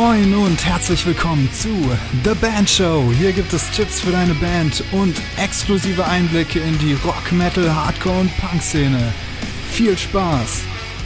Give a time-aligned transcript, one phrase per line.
[0.00, 1.68] Moin und herzlich willkommen zu
[2.24, 3.12] The Band Show.
[3.18, 8.20] Hier gibt es Tipps für deine Band und exklusive Einblicke in die Rock, Metal, Hardcore
[8.20, 9.12] und Punk-Szene.
[9.70, 10.62] Viel Spaß!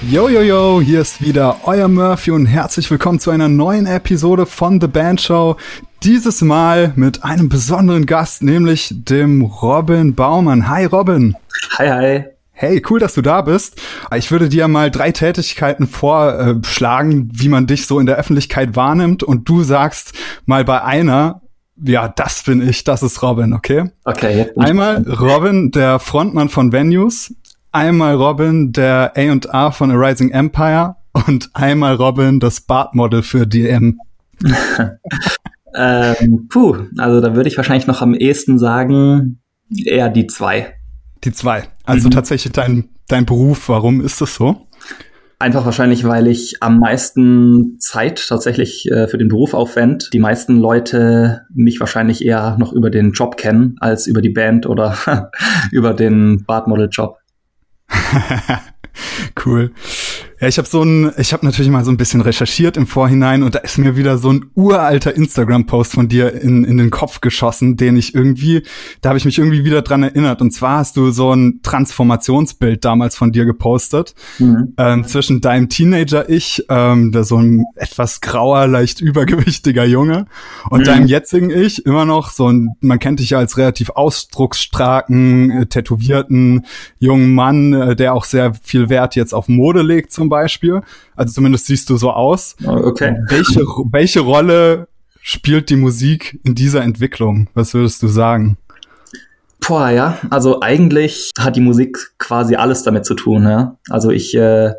[0.09, 4.47] Yo, yo, yo, hier ist wieder euer Murphy und herzlich willkommen zu einer neuen Episode
[4.47, 5.57] von The Band Show.
[6.05, 10.69] Dieses Mal mit einem besonderen Gast, nämlich dem Robin Baumann.
[10.69, 11.35] Hi Robin.
[11.79, 12.34] Hi, hi.
[12.57, 13.83] Hey, cool, dass du da bist.
[14.17, 19.25] Ich würde dir mal drei Tätigkeiten vorschlagen, wie man dich so in der Öffentlichkeit wahrnimmt
[19.25, 20.13] und du sagst
[20.47, 21.43] mal bei einer,
[21.85, 23.91] ja, das bin ich, das ist Robin, okay?
[24.05, 24.47] Okay.
[24.57, 27.35] Einmal Robin, der Frontmann von Venues,
[27.73, 30.95] einmal Robin, der A&R von A Rising Empire
[31.27, 33.99] und einmal Robin, das Bartmodel für DM.
[35.75, 39.41] ähm, puh, also da würde ich wahrscheinlich noch am ehesten sagen,
[39.85, 40.75] eher die zwei.
[41.25, 41.65] Die zwei.
[41.85, 42.13] Also mhm.
[42.13, 44.67] tatsächlich dein, dein Beruf, warum ist das so?
[45.39, 50.07] Einfach wahrscheinlich, weil ich am meisten Zeit tatsächlich äh, für den Beruf aufwende.
[50.13, 54.67] Die meisten Leute mich wahrscheinlich eher noch über den Job kennen, als über die Band
[54.67, 54.97] oder
[55.73, 57.19] über den Bartmodel-Job.
[59.45, 59.73] cool.
[60.41, 63.43] Ja, ich habe so ein, ich habe natürlich mal so ein bisschen recherchiert im Vorhinein
[63.43, 67.21] und da ist mir wieder so ein uralter Instagram-Post von dir in, in den Kopf
[67.21, 68.63] geschossen, den ich irgendwie,
[69.01, 70.43] da habe ich mich irgendwie wieder dran erinnert.
[70.43, 74.75] Und zwar hast du so ein Transformationsbild damals von dir gepostet mhm.
[74.77, 80.27] ähm, zwischen deinem Teenager-Ich, ähm, der so ein etwas grauer, leicht übergewichtiger Junge,
[80.71, 80.85] und mhm.
[80.85, 85.67] deinem jetzigen Ich immer noch so ein, man kennt dich ja als relativ ausdrucksstarken, äh,
[85.67, 86.67] tätowierten
[86.99, 90.34] jungen Mann, äh, der auch sehr viel Wert jetzt auf Mode legt zum Beispiel.
[91.17, 92.57] Also zumindest siehst du so aus.
[92.65, 93.17] Okay.
[93.29, 94.89] Welche, welche Rolle
[95.23, 97.49] spielt die Musik in dieser Entwicklung?
[97.55, 98.59] Was würdest du sagen?
[99.67, 103.79] Boah, ja, also eigentlich hat die Musik quasi alles damit zu tun, ja.
[103.89, 104.75] Also ich äh,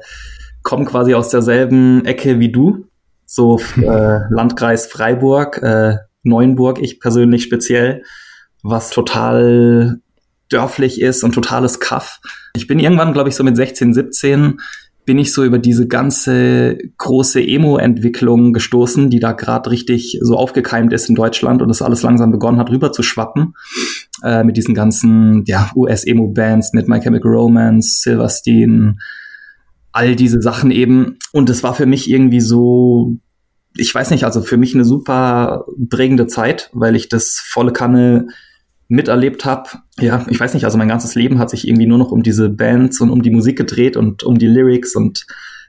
[0.62, 2.86] komme quasi aus derselben Ecke wie du,
[3.26, 8.04] so äh, Landkreis Freiburg, äh, Neuenburg, ich persönlich speziell,
[8.62, 10.02] was total
[10.50, 12.20] dörflich ist und totales Kaff.
[12.56, 14.60] Ich bin irgendwann, glaube ich, so mit 16, 17
[15.06, 20.92] bin ich so über diese ganze große Emo-Entwicklung gestoßen, die da gerade richtig so aufgekeimt
[20.94, 23.54] ist in Deutschland und das alles langsam begonnen hat, rüber zu schwappen.
[24.24, 29.00] Äh, mit diesen ganzen ja, US-Emo-Bands, mit My Chemical Romance, Silverstein,
[29.92, 31.18] all diese Sachen eben.
[31.32, 33.16] Und es war für mich irgendwie so,
[33.76, 38.28] ich weiß nicht, also für mich eine super prägende Zeit, weil ich das volle Kanne
[38.88, 39.70] miterlebt habe.
[39.98, 42.50] Ja, ich weiß nicht, also mein ganzes Leben hat sich irgendwie nur noch um diese
[42.50, 45.26] Bands und um die Musik gedreht und um die Lyrics und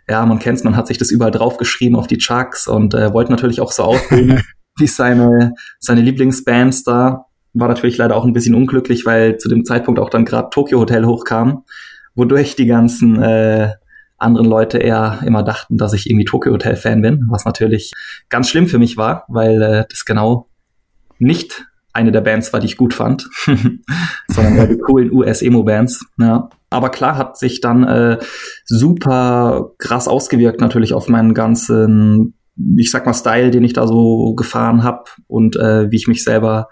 [0.08, 3.32] ja, man kennt's, man hat sich das überall draufgeschrieben auf die Chucks und äh, wollte
[3.32, 4.40] natürlich auch so aussehen
[4.78, 7.26] wie seine, seine Lieblingsbands da.
[7.54, 10.78] War natürlich leider auch ein bisschen unglücklich, weil zu dem Zeitpunkt auch dann gerade Tokyo
[10.78, 11.64] Hotel hochkam,
[12.14, 13.72] wodurch die ganzen äh,
[14.18, 17.92] anderen Leute eher immer dachten, dass ich irgendwie Tokyo Hotel Fan bin, was natürlich
[18.28, 20.48] ganz schlimm für mich war, weil äh, das genau
[21.18, 21.66] nicht
[21.96, 23.28] eine der Bands war, die ich gut fand,
[24.28, 26.06] sondern eher die coolen US-Emo-Bands.
[26.18, 26.48] Ja.
[26.70, 28.18] Aber klar hat sich dann äh,
[28.64, 32.34] super krass ausgewirkt natürlich auf meinen ganzen,
[32.76, 36.22] ich sag mal, Style, den ich da so gefahren habe und äh, wie ich mich
[36.22, 36.68] selber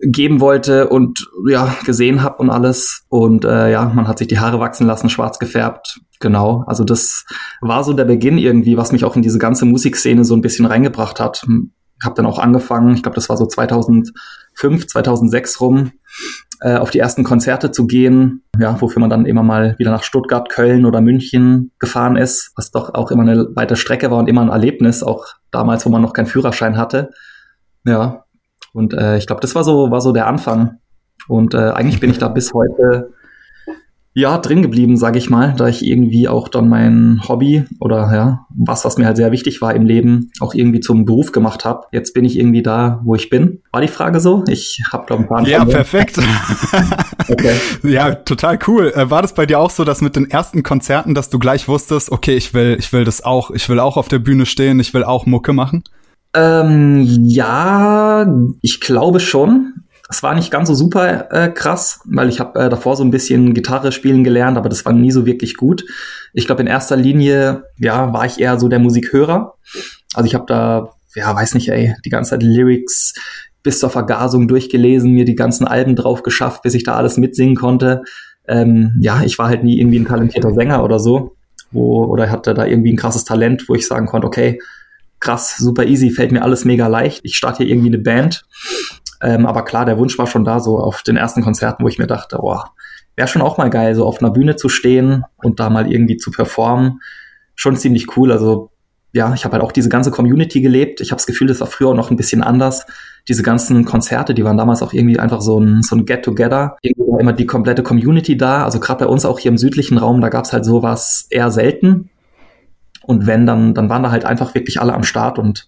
[0.00, 4.38] geben wollte und ja gesehen habe und alles und äh, ja man hat sich die
[4.38, 7.24] Haare wachsen lassen schwarz gefärbt genau also das
[7.60, 10.66] war so der Beginn irgendwie was mich auch in diese ganze Musikszene so ein bisschen
[10.66, 11.44] reingebracht hat
[12.04, 15.92] habe dann auch angefangen, ich glaube, das war so 2005, 2006 rum,
[16.60, 20.02] äh, auf die ersten Konzerte zu gehen, ja, wofür man dann immer mal wieder nach
[20.02, 24.28] Stuttgart, Köln oder München gefahren ist, was doch auch immer eine weite Strecke war und
[24.28, 27.10] immer ein Erlebnis, auch damals, wo man noch keinen Führerschein hatte.
[27.84, 28.24] Ja,
[28.72, 30.78] und äh, ich glaube, das war so, war so der Anfang.
[31.26, 33.12] Und äh, eigentlich bin ich da bis heute
[34.18, 38.46] ja, drin geblieben, sage ich mal, da ich irgendwie auch dann mein Hobby oder ja,
[38.50, 41.86] was, was mir halt sehr wichtig war im Leben, auch irgendwie zum Beruf gemacht habe.
[41.92, 43.60] Jetzt bin ich irgendwie da, wo ich bin.
[43.70, 44.42] War die Frage so?
[44.48, 46.18] Ich habe glaube ein paar Ja, perfekt.
[47.28, 47.54] okay.
[47.84, 48.92] Ja, total cool.
[48.92, 51.68] Äh, war das bei dir auch so, dass mit den ersten Konzerten, dass du gleich
[51.68, 54.80] wusstest, okay, ich will, ich will das auch, ich will auch auf der Bühne stehen,
[54.80, 55.84] ich will auch Mucke machen?
[56.34, 58.26] Ähm, ja,
[58.62, 59.84] ich glaube schon.
[60.08, 63.10] Das war nicht ganz so super äh, krass, weil ich habe äh, davor so ein
[63.10, 65.84] bisschen Gitarre spielen gelernt, aber das war nie so wirklich gut.
[66.32, 69.54] Ich glaube, in erster Linie, ja, war ich eher so der Musikhörer.
[70.14, 73.12] Also ich habe da, ja, weiß nicht, ey, die ganze Zeit Lyrics
[73.62, 77.54] bis zur Vergasung durchgelesen, mir die ganzen Alben drauf geschafft, bis ich da alles mitsingen
[77.54, 78.02] konnte.
[78.46, 81.36] Ähm, ja, ich war halt nie irgendwie ein talentierter Sänger oder so,
[81.70, 84.58] wo, oder hatte da irgendwie ein krasses Talent, wo ich sagen konnte, okay,
[85.20, 87.20] krass, super easy, fällt mir alles mega leicht.
[87.24, 88.46] Ich starte hier irgendwie eine Band
[89.20, 91.98] ähm, aber klar, der Wunsch war schon da, so auf den ersten Konzerten, wo ich
[91.98, 92.72] mir dachte, boah,
[93.16, 96.16] wäre schon auch mal geil, so auf einer Bühne zu stehen und da mal irgendwie
[96.16, 97.00] zu performen.
[97.56, 98.30] Schon ziemlich cool.
[98.30, 98.70] Also
[99.12, 101.00] ja, ich habe halt auch diese ganze Community gelebt.
[101.00, 102.86] Ich habe das Gefühl, das war früher auch noch ein bisschen anders.
[103.26, 106.76] Diese ganzen Konzerte, die waren damals auch irgendwie einfach so ein, so ein Get-Together.
[106.82, 108.64] Irgendwie war immer die komplette Community da.
[108.64, 112.10] Also gerade bei uns auch hier im südlichen Raum, da gab's halt sowas eher selten.
[113.02, 115.66] Und wenn, dann, dann waren da halt einfach wirklich alle am Start und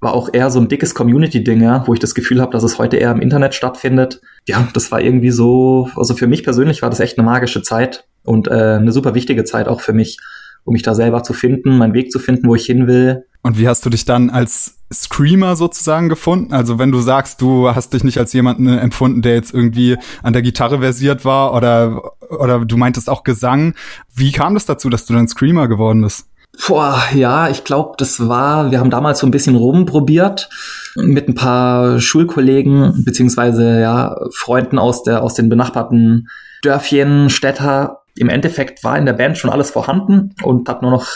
[0.00, 2.78] war auch eher so ein dickes Community-Ding, ja, wo ich das Gefühl habe, dass es
[2.78, 4.20] heute eher im Internet stattfindet.
[4.46, 8.06] Ja, das war irgendwie so, also für mich persönlich war das echt eine magische Zeit
[8.24, 10.18] und äh, eine super wichtige Zeit auch für mich,
[10.64, 13.24] um mich da selber zu finden, meinen Weg zu finden, wo ich hin will.
[13.42, 16.52] Und wie hast du dich dann als Screamer sozusagen gefunden?
[16.52, 20.32] Also wenn du sagst, du hast dich nicht als jemanden empfunden, der jetzt irgendwie an
[20.32, 23.74] der Gitarre versiert war oder, oder du meintest auch Gesang.
[24.14, 26.26] Wie kam das dazu, dass du dann Screamer geworden bist?
[26.58, 30.48] Boah, ja, ich glaube, das war, wir haben damals so ein bisschen rumprobiert
[30.96, 36.28] mit ein paar Schulkollegen beziehungsweise ja Freunden aus der aus den benachbarten
[36.62, 38.02] Dörfchen, Städter.
[38.16, 41.08] Im Endeffekt war in der Band schon alles vorhanden und hat nur noch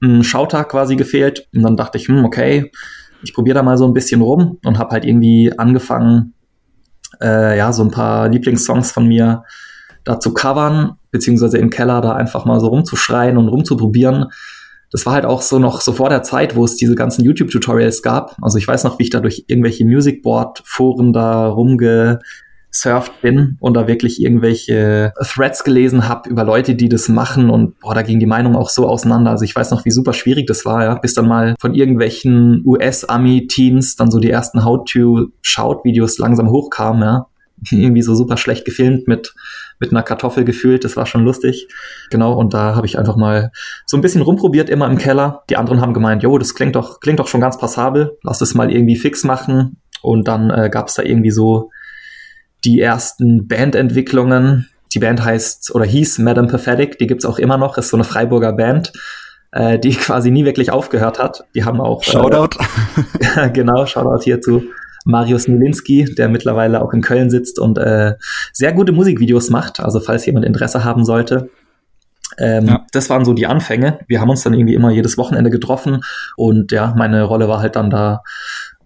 [0.00, 1.48] ein Schautag quasi gefehlt.
[1.54, 2.70] Und dann dachte ich, hm, okay,
[3.22, 6.34] ich probiere da mal so ein bisschen rum und habe halt irgendwie angefangen,
[7.20, 9.44] äh, ja, so ein paar Lieblingssongs von mir
[10.04, 14.26] da zu covern, beziehungsweise im Keller da einfach mal so rumzuschreien und rumzuprobieren
[14.90, 18.02] das war halt auch so noch so vor der Zeit, wo es diese ganzen YouTube-Tutorials
[18.02, 18.36] gab.
[18.40, 23.86] Also ich weiß noch, wie ich da durch irgendwelche Musicboard-Foren da rumgesurft bin und da
[23.86, 28.26] wirklich irgendwelche Threads gelesen habe über Leute, die das machen und boah, da ging die
[28.26, 29.30] Meinung auch so auseinander.
[29.30, 32.62] Also ich weiß noch, wie super schwierig das war, ja, bis dann mal von irgendwelchen
[32.64, 37.26] US-Ami-Teens dann so die ersten How-to-Shout-Videos langsam hochkamen, ja.
[37.70, 39.34] Irgendwie so super schlecht gefilmt mit
[39.80, 40.84] mit einer Kartoffel gefühlt.
[40.84, 41.68] Das war schon lustig.
[42.10, 43.50] Genau, und da habe ich einfach mal
[43.86, 45.42] so ein bisschen rumprobiert, immer im Keller.
[45.50, 48.18] Die anderen haben gemeint, jo, das klingt doch, klingt doch schon ganz passabel.
[48.22, 49.80] Lass es mal irgendwie fix machen.
[50.02, 51.70] Und dann äh, gab es da irgendwie so
[52.64, 54.68] die ersten Bandentwicklungen.
[54.94, 58.04] Die Band heißt oder hieß Madame Pathetic, die gibt's auch immer noch, ist so eine
[58.04, 58.92] Freiburger Band,
[59.52, 61.44] äh, die quasi nie wirklich aufgehört hat.
[61.54, 62.02] Die haben auch.
[62.02, 62.58] Äh, Shoutout.
[63.36, 64.62] Äh, genau, Shoutout hierzu.
[65.08, 68.14] Marius Milinski, der mittlerweile auch in Köln sitzt und äh,
[68.52, 69.80] sehr gute Musikvideos macht.
[69.80, 71.48] Also falls jemand Interesse haben sollte.
[72.36, 72.86] Ähm, ja.
[72.92, 74.00] Das waren so die Anfänge.
[74.06, 76.02] Wir haben uns dann irgendwie immer jedes Wochenende getroffen
[76.36, 78.22] und ja, meine Rolle war halt dann da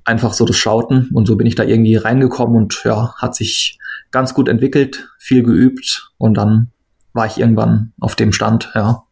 [0.04, 3.78] einfach so das Schauten und so bin ich da irgendwie reingekommen und ja, hat sich
[4.12, 6.70] ganz gut entwickelt, viel geübt und dann
[7.12, 9.02] war ich irgendwann auf dem Stand, ja.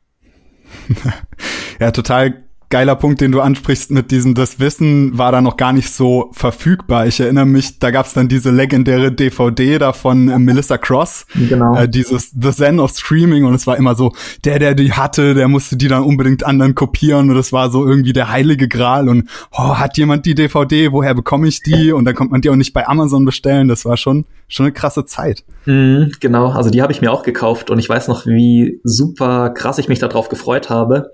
[1.81, 5.73] ja, total geiler Punkt, den du ansprichst mit diesem, das Wissen war da noch gar
[5.73, 7.07] nicht so verfügbar.
[7.07, 11.77] Ich erinnere mich, da gab's dann diese legendäre DVD da von äh, Melissa Cross, genau.
[11.77, 14.13] äh, dieses The Zen of Streaming und es war immer so,
[14.45, 17.85] der, der die hatte, der musste die dann unbedingt anderen kopieren und es war so
[17.85, 21.91] irgendwie der heilige Gral und oh, hat jemand die DVD, woher bekomme ich die?
[21.91, 23.67] Und dann kommt man die auch nicht bei Amazon bestellen.
[23.67, 25.45] Das war schon, schon eine krasse Zeit.
[25.67, 29.51] Mhm, genau, also die habe ich mir auch gekauft und ich weiß noch, wie super
[29.51, 31.11] krass ich mich darauf gefreut habe.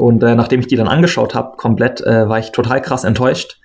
[0.00, 3.60] Und äh, nachdem ich die dann angeschaut habe, komplett, äh, war ich total krass enttäuscht,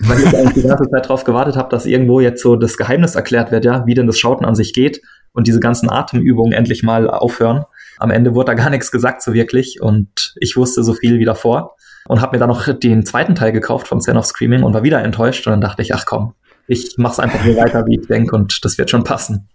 [0.00, 3.14] weil ich eigentlich die ganze Zeit darauf gewartet habe, dass irgendwo jetzt so das Geheimnis
[3.14, 5.00] erklärt wird, ja, wie denn das Schauten an sich geht
[5.32, 7.64] und diese ganzen Atemübungen endlich mal aufhören.
[7.98, 11.24] Am Ende wurde da gar nichts gesagt so wirklich und ich wusste so viel wie
[11.24, 11.76] davor
[12.06, 14.82] und habe mir dann noch den zweiten Teil gekauft von Zen of Screaming und war
[14.82, 16.34] wieder enttäuscht und dann dachte ich, ach komm,
[16.66, 19.48] ich mach's einfach so weiter, wie ich denke und das wird schon passen.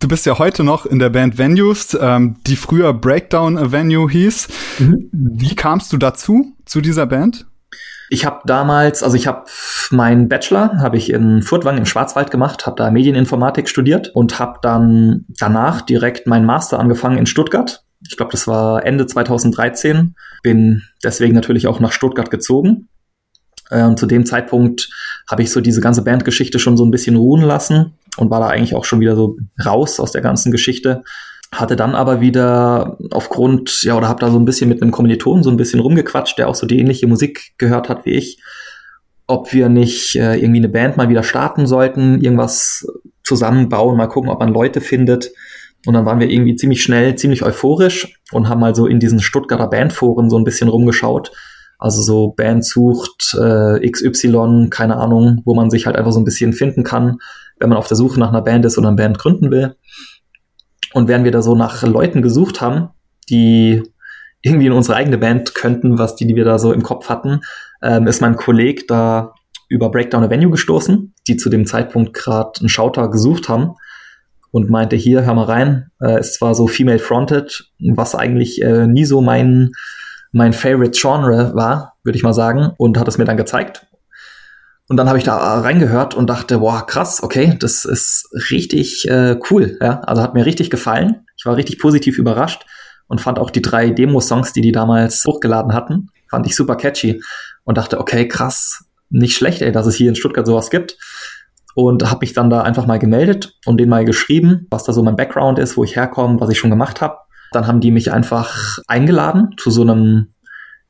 [0.00, 4.48] Du bist ja heute noch in der Band Venues, ähm, die früher Breakdown Venue hieß.
[4.78, 5.08] Mhm.
[5.12, 7.46] Wie kamst du dazu, zu dieser Band?
[8.08, 9.46] Ich habe damals, also ich habe
[9.90, 14.60] meinen Bachelor habe ich in Furtwang im Schwarzwald gemacht, habe da Medieninformatik studiert und habe
[14.62, 17.82] dann danach direkt meinen Master angefangen in Stuttgart.
[18.08, 20.14] Ich glaube, das war Ende 2013.
[20.44, 22.88] Bin deswegen natürlich auch nach Stuttgart gezogen.
[23.68, 24.88] Äh, zu dem Zeitpunkt
[25.28, 28.48] habe ich so diese ganze Bandgeschichte schon so ein bisschen ruhen lassen und war da
[28.48, 31.02] eigentlich auch schon wieder so raus aus der ganzen Geschichte.
[31.52, 35.42] Hatte dann aber wieder aufgrund, ja, oder habe da so ein bisschen mit einem Kommilitonen
[35.42, 38.42] so ein bisschen rumgequatscht, der auch so die ähnliche Musik gehört hat wie ich,
[39.26, 42.86] ob wir nicht äh, irgendwie eine Band mal wieder starten sollten, irgendwas
[43.24, 45.30] zusammenbauen, mal gucken, ob man Leute findet.
[45.86, 49.20] Und dann waren wir irgendwie ziemlich schnell, ziemlich euphorisch und haben mal so in diesen
[49.20, 51.30] Stuttgarter Bandforen so ein bisschen rumgeschaut.
[51.78, 56.24] Also so Band sucht äh, XY, keine Ahnung, wo man sich halt einfach so ein
[56.24, 57.18] bisschen finden kann
[57.60, 59.76] wenn man auf der Suche nach einer Band ist oder eine Band gründen will.
[60.94, 62.90] Und während wir da so nach Leuten gesucht haben,
[63.28, 63.82] die
[64.42, 67.40] irgendwie in unsere eigene Band könnten, was die, die wir da so im Kopf hatten,
[67.82, 69.34] ähm, ist mein Kollege da
[69.68, 73.74] über Breakdown a Venue gestoßen, die zu dem Zeitpunkt gerade einen Schauter gesucht haben
[74.50, 78.86] und meinte, hier, hör mal rein, äh, ist zwar so female fronted, was eigentlich äh,
[78.86, 79.72] nie so mein,
[80.32, 83.87] mein favorite Genre war, würde ich mal sagen, und hat es mir dann gezeigt
[84.88, 89.38] und dann habe ich da reingehört und dachte, boah, krass, okay, das ist richtig äh,
[89.50, 89.78] cool.
[89.80, 90.00] Ja?
[90.00, 91.26] Also hat mir richtig gefallen.
[91.36, 92.64] Ich war richtig positiv überrascht
[93.06, 97.22] und fand auch die drei Demo-Songs, die die damals hochgeladen hatten, Fand ich super catchy
[97.64, 100.98] und dachte, okay, krass, nicht schlecht, ey, dass es hier in Stuttgart sowas gibt.
[101.74, 105.02] Und habe mich dann da einfach mal gemeldet und denen mal geschrieben, was da so
[105.02, 107.18] mein Background ist, wo ich herkomme, was ich schon gemacht habe.
[107.52, 110.34] Dann haben die mich einfach eingeladen zu so einem,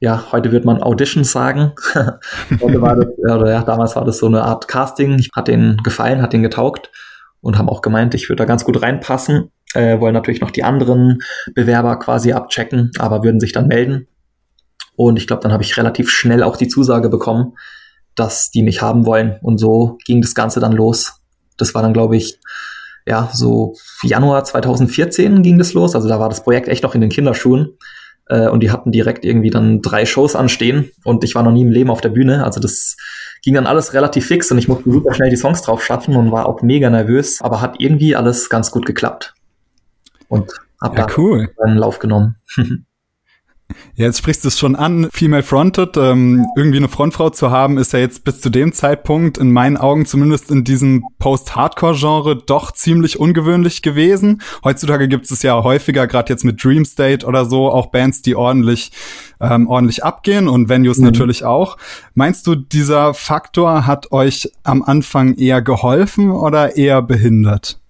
[0.01, 1.73] ja, heute wird man Auditions sagen.
[2.61, 5.25] heute war das, oder ja, damals war das so eine Art Casting.
[5.35, 6.91] Hat denen gefallen, hat denen getaugt
[7.41, 9.51] und haben auch gemeint, ich würde da ganz gut reinpassen.
[9.75, 11.19] Äh, wollen natürlich noch die anderen
[11.55, 14.07] Bewerber quasi abchecken, aber würden sich dann melden.
[14.97, 17.55] Und ich glaube, dann habe ich relativ schnell auch die Zusage bekommen,
[18.15, 19.39] dass die mich haben wollen.
[19.43, 21.21] Und so ging das Ganze dann los.
[21.57, 22.41] Das war dann, glaube ich,
[23.07, 25.95] ja, so Januar 2014 ging das los.
[25.95, 27.77] Also da war das Projekt echt noch in den Kinderschuhen.
[28.29, 30.91] Äh, und die hatten direkt irgendwie dann drei Shows anstehen.
[31.05, 32.45] Und ich war noch nie im Leben auf der Bühne.
[32.45, 32.97] Also das
[33.43, 36.33] ging dann alles relativ fix und ich musste super schnell die Songs drauf schaffen und
[36.33, 37.41] war auch mega nervös.
[37.41, 39.35] Aber hat irgendwie alles ganz gut geklappt.
[40.29, 41.49] Und hab ja, da cool.
[41.59, 42.37] einen Lauf genommen.
[43.97, 45.97] Ja, jetzt sprichst du es schon an, female fronted.
[45.97, 49.77] Ähm, irgendwie eine Frontfrau zu haben, ist ja jetzt bis zu dem Zeitpunkt in meinen
[49.77, 54.41] Augen zumindest in diesem Post-Hardcore-Genre doch ziemlich ungewöhnlich gewesen.
[54.65, 58.37] Heutzutage gibt es ja häufiger, gerade jetzt mit Dream State oder so, auch Bands, die
[58.37, 58.93] ordentlich
[59.41, 61.05] ähm, ordentlich abgehen und Venues mhm.
[61.05, 61.77] natürlich auch.
[62.15, 67.81] Meinst du, dieser Faktor hat euch am Anfang eher geholfen oder eher behindert?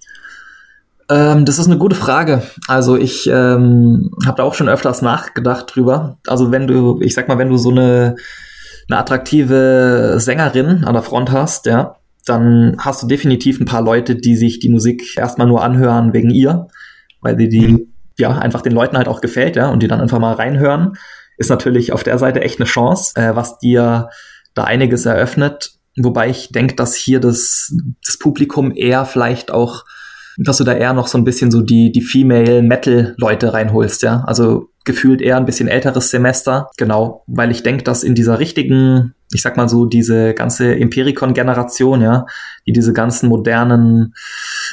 [1.10, 2.42] Ähm, das ist eine gute Frage.
[2.66, 6.18] Also ich ähm, habe da auch schon öfters nachgedacht drüber.
[6.26, 8.16] Also wenn du, ich sag mal, wenn du so eine,
[8.88, 11.96] eine attraktive Sängerin an der Front hast, ja,
[12.26, 16.30] dann hast du definitiv ein paar Leute, die sich die Musik erstmal nur anhören wegen
[16.30, 16.68] ihr,
[17.22, 17.88] weil die, die
[18.18, 20.98] ja einfach den Leuten halt auch gefällt, ja, und die dann einfach mal reinhören.
[21.38, 24.10] Ist natürlich auf der Seite echt eine Chance, äh, was dir
[24.54, 25.72] da einiges eröffnet.
[25.96, 27.72] Wobei ich denke, dass hier das,
[28.04, 29.84] das Publikum eher vielleicht auch
[30.38, 34.02] dass du da eher noch so ein bisschen so die, die Female Metal Leute reinholst,
[34.02, 34.22] ja.
[34.26, 36.70] Also gefühlt eher ein bisschen älteres Semester.
[36.76, 42.00] Genau, weil ich denke, dass in dieser richtigen, ich sag mal so, diese ganze Impericon-Generation,
[42.00, 42.24] ja,
[42.66, 44.14] die diese ganzen modernen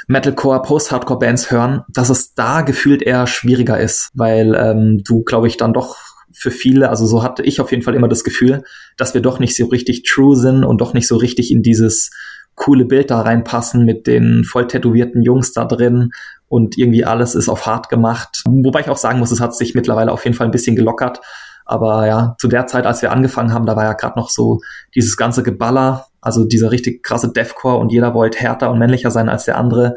[0.07, 5.57] Metalcore, Post-Hardcore-Bands hören, dass es da gefühlt eher schwieriger ist, weil ähm, du, glaube ich,
[5.57, 5.97] dann doch
[6.31, 8.63] für viele, also so hatte ich auf jeden Fall immer das Gefühl,
[8.97, 12.11] dass wir doch nicht so richtig true sind und doch nicht so richtig in dieses
[12.55, 16.11] coole Bild da reinpassen mit den voll tätowierten Jungs da drin
[16.47, 18.43] und irgendwie alles ist auf hart gemacht.
[18.45, 21.21] Wobei ich auch sagen muss, es hat sich mittlerweile auf jeden Fall ein bisschen gelockert.
[21.65, 24.61] Aber ja, zu der Zeit, als wir angefangen haben, da war ja gerade noch so
[24.93, 29.29] dieses ganze Geballer, also dieser richtig krasse Deathcore und jeder wollte härter und männlicher sein
[29.29, 29.95] als der andere.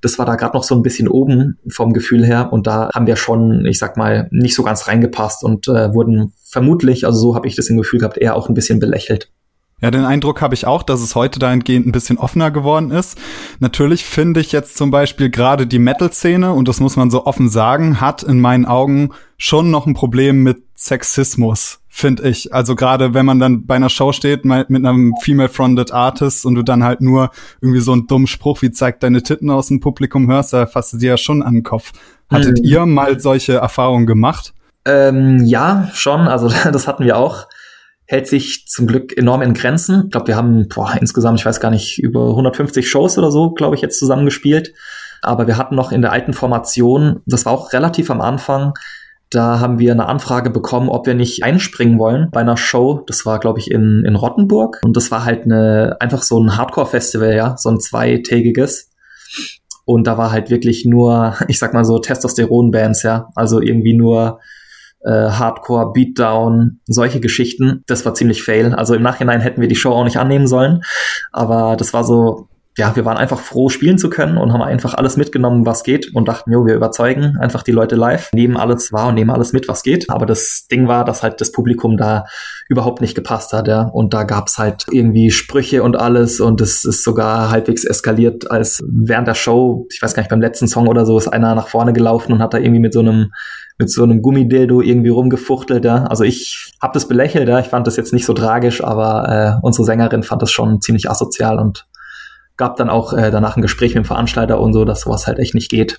[0.00, 3.06] Das war da gerade noch so ein bisschen oben vom Gefühl her und da haben
[3.06, 7.34] wir schon, ich sag mal, nicht so ganz reingepasst und äh, wurden vermutlich, also so
[7.36, 9.30] habe ich das im Gefühl gehabt, eher auch ein bisschen belächelt.
[9.82, 13.18] Ja, den Eindruck habe ich auch, dass es heute dahingehend ein bisschen offener geworden ist.
[13.58, 17.48] Natürlich finde ich jetzt zum Beispiel gerade die Metal-Szene, und das muss man so offen
[17.48, 22.54] sagen, hat in meinen Augen schon noch ein Problem mit Sexismus, finde ich.
[22.54, 26.62] Also gerade wenn man dann bei einer Show steht mit einem female-fronted Artist und du
[26.62, 30.30] dann halt nur irgendwie so einen dummen Spruch wie zeigt deine Titten aus dem Publikum
[30.30, 31.90] hörst, da fasst du dir ja schon an den Kopf.
[32.30, 32.64] Hattet mhm.
[32.64, 34.54] ihr mal solche Erfahrungen gemacht?
[34.84, 36.28] Ähm, ja, schon.
[36.28, 37.46] Also das hatten wir auch
[38.06, 40.04] hält sich zum Glück enorm in Grenzen.
[40.04, 43.52] Ich glaube, wir haben boah, insgesamt, ich weiß gar nicht, über 150 Shows oder so,
[43.52, 44.74] glaube ich, jetzt zusammengespielt.
[45.22, 48.74] Aber wir hatten noch in der alten Formation, das war auch relativ am Anfang,
[49.32, 53.02] da haben wir eine Anfrage bekommen, ob wir nicht einspringen wollen bei einer Show.
[53.06, 54.80] Das war, glaube ich, in, in Rottenburg.
[54.84, 58.90] Und das war halt eine, einfach so ein Hardcore-Festival, ja, so ein zweitägiges.
[59.86, 63.30] Und da war halt wirklich nur, ich sag mal so, Testosteron-Bands, ja.
[63.34, 64.40] Also irgendwie nur
[65.04, 67.82] äh, Hardcore, Beatdown, solche Geschichten.
[67.86, 68.74] Das war ziemlich fail.
[68.74, 70.82] Also im Nachhinein hätten wir die Show auch nicht annehmen sollen.
[71.32, 74.94] Aber das war so, ja, wir waren einfach froh, spielen zu können und haben einfach
[74.94, 78.92] alles mitgenommen, was geht und dachten, jo, wir überzeugen einfach die Leute live, nehmen alles
[78.92, 80.08] wahr und nehmen alles mit, was geht.
[80.08, 82.24] Aber das Ding war, dass halt das Publikum da
[82.68, 83.82] überhaupt nicht gepasst hat, ja.
[83.82, 88.82] Und da gab's halt irgendwie Sprüche und alles und es ist sogar halbwegs eskaliert, als
[88.88, 91.68] während der Show, ich weiß gar nicht, beim letzten Song oder so, ist einer nach
[91.68, 93.32] vorne gelaufen und hat da irgendwie mit so einem
[93.82, 95.84] mit so einem Gummidildo irgendwie rumgefuchtelt.
[95.84, 96.04] Ja.
[96.04, 97.58] Also ich habe das belächelt, ja.
[97.58, 101.10] ich fand das jetzt nicht so tragisch, aber äh, unsere Sängerin fand das schon ziemlich
[101.10, 101.86] asozial und
[102.56, 105.40] gab dann auch äh, danach ein Gespräch mit dem Veranstalter und so, dass sowas halt
[105.40, 105.98] echt nicht geht.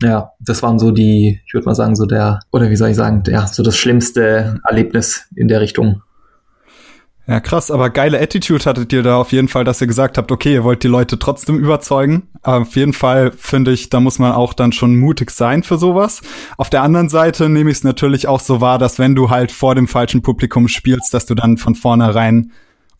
[0.00, 2.96] Ja, das waren so die, ich würde mal sagen, so der, oder wie soll ich
[2.96, 6.02] sagen, der, so das schlimmste Erlebnis in der Richtung.
[7.28, 10.32] Ja, krass, aber geile Attitude hattet ihr da auf jeden Fall, dass ihr gesagt habt,
[10.32, 12.28] okay, ihr wollt die Leute trotzdem überzeugen.
[12.42, 15.78] Aber auf jeden Fall finde ich, da muss man auch dann schon mutig sein für
[15.78, 16.22] sowas.
[16.56, 19.52] Auf der anderen Seite nehme ich es natürlich auch so wahr, dass wenn du halt
[19.52, 22.50] vor dem falschen Publikum spielst, dass du dann von vornherein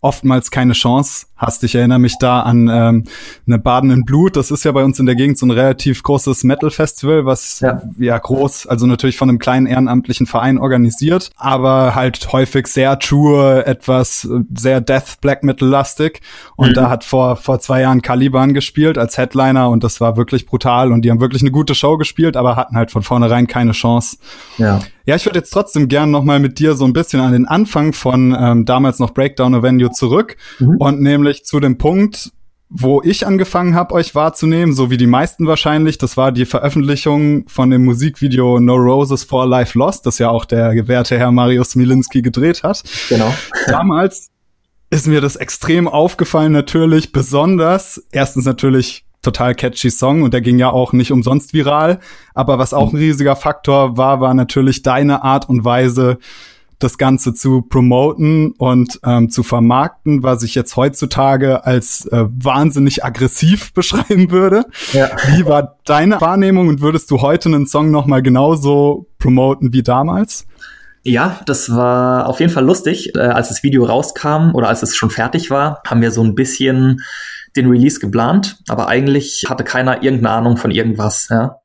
[0.01, 1.63] oftmals keine Chance hast.
[1.65, 3.05] Ich erinnere mich da an ähm,
[3.47, 4.37] eine Baden in Blut.
[4.37, 7.83] Das ist ja bei uns in der Gegend so ein relativ großes Metal-Festival, was ja.
[7.99, 13.67] ja groß, also natürlich von einem kleinen ehrenamtlichen Verein organisiert, aber halt häufig sehr true,
[13.67, 16.21] etwas sehr Death Black Metal-lastig.
[16.57, 16.75] Und mhm.
[16.75, 20.93] da hat vor, vor zwei Jahren Caliban gespielt als Headliner und das war wirklich brutal
[20.93, 24.19] und die haben wirklich eine gute Show gespielt, aber hatten halt von vornherein keine Chance.
[24.59, 24.81] Ja.
[25.05, 27.47] Ja, ich würde jetzt trotzdem gern noch mal mit dir so ein bisschen an den
[27.47, 30.77] Anfang von ähm, damals noch Breakdown Avenue zurück mhm.
[30.79, 32.33] und nämlich zu dem Punkt,
[32.75, 37.47] wo ich angefangen habe, euch wahrzunehmen, so wie die meisten wahrscheinlich, das war die Veröffentlichung
[37.49, 41.75] von dem Musikvideo No Roses for Life Lost, das ja auch der gewährte Herr Marius
[41.75, 42.83] Milinski gedreht hat.
[43.11, 43.33] Genau.
[43.67, 44.29] Damals
[44.89, 50.59] ist mir das extrem aufgefallen, natürlich, besonders, erstens natürlich total catchy Song und der ging
[50.59, 52.01] ja auch nicht umsonst viral.
[52.35, 56.19] Aber was auch ein riesiger Faktor war, war natürlich deine Art und Weise,
[56.83, 63.05] das Ganze zu promoten und ähm, zu vermarkten, was ich jetzt heutzutage als äh, wahnsinnig
[63.05, 64.65] aggressiv beschreiben würde.
[64.93, 65.11] Ja.
[65.29, 69.83] Wie war deine Wahrnehmung und würdest du heute einen Song noch mal genauso promoten wie
[69.83, 70.47] damals?
[71.05, 73.15] Ja, das war auf jeden Fall lustig.
[73.17, 76.35] Äh, als das Video rauskam oder als es schon fertig war, haben wir so ein
[76.35, 77.03] bisschen
[77.57, 81.29] den Release geplant, aber eigentlich hatte keiner irgendeine Ahnung von irgendwas.
[81.31, 81.57] Ja.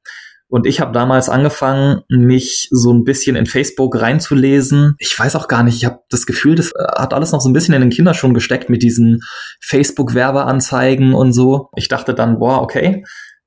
[0.50, 4.96] Und ich habe damals angefangen, mich so ein bisschen in Facebook reinzulesen.
[5.00, 7.50] Ich weiß auch gar nicht, ich habe das Gefühl, das äh, hat alles noch so
[7.50, 9.20] ein bisschen in den Kinderschuhen gesteckt mit diesen
[9.62, 11.70] Facebook-Werbeanzeigen und so.
[11.76, 13.04] Ich dachte dann, boah, okay,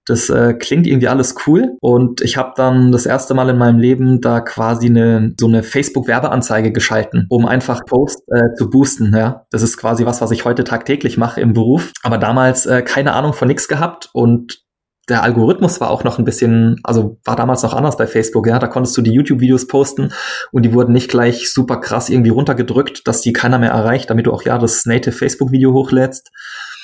[0.07, 3.79] das äh, klingt irgendwie alles cool und ich habe dann das erste Mal in meinem
[3.79, 9.15] Leben da quasi eine so eine Facebook Werbeanzeige geschalten, um einfach Post äh, zu boosten,
[9.15, 9.47] ja.
[9.51, 13.13] Das ist quasi was, was ich heute tagtäglich mache im Beruf, aber damals äh, keine
[13.13, 14.65] Ahnung von nix gehabt und
[15.11, 18.59] der Algorithmus war auch noch ein bisschen, also war damals noch anders bei Facebook, ja,
[18.59, 20.13] da konntest du die YouTube-Videos posten
[20.53, 24.27] und die wurden nicht gleich super krass irgendwie runtergedrückt, dass die keiner mehr erreicht, damit
[24.27, 26.31] du auch ja das Native Facebook-Video hochlädst.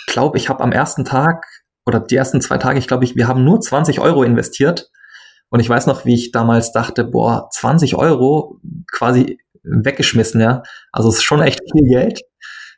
[0.06, 1.46] Ich glaube, ich habe am ersten Tag
[1.86, 4.90] oder die ersten zwei Tage, ich glaube, ich, wir haben nur 20 Euro investiert.
[5.48, 8.58] Und ich weiß noch, wie ich damals dachte, boah, 20 Euro
[8.92, 10.64] quasi weggeschmissen, ja.
[10.90, 12.20] Also es ist schon echt viel Geld.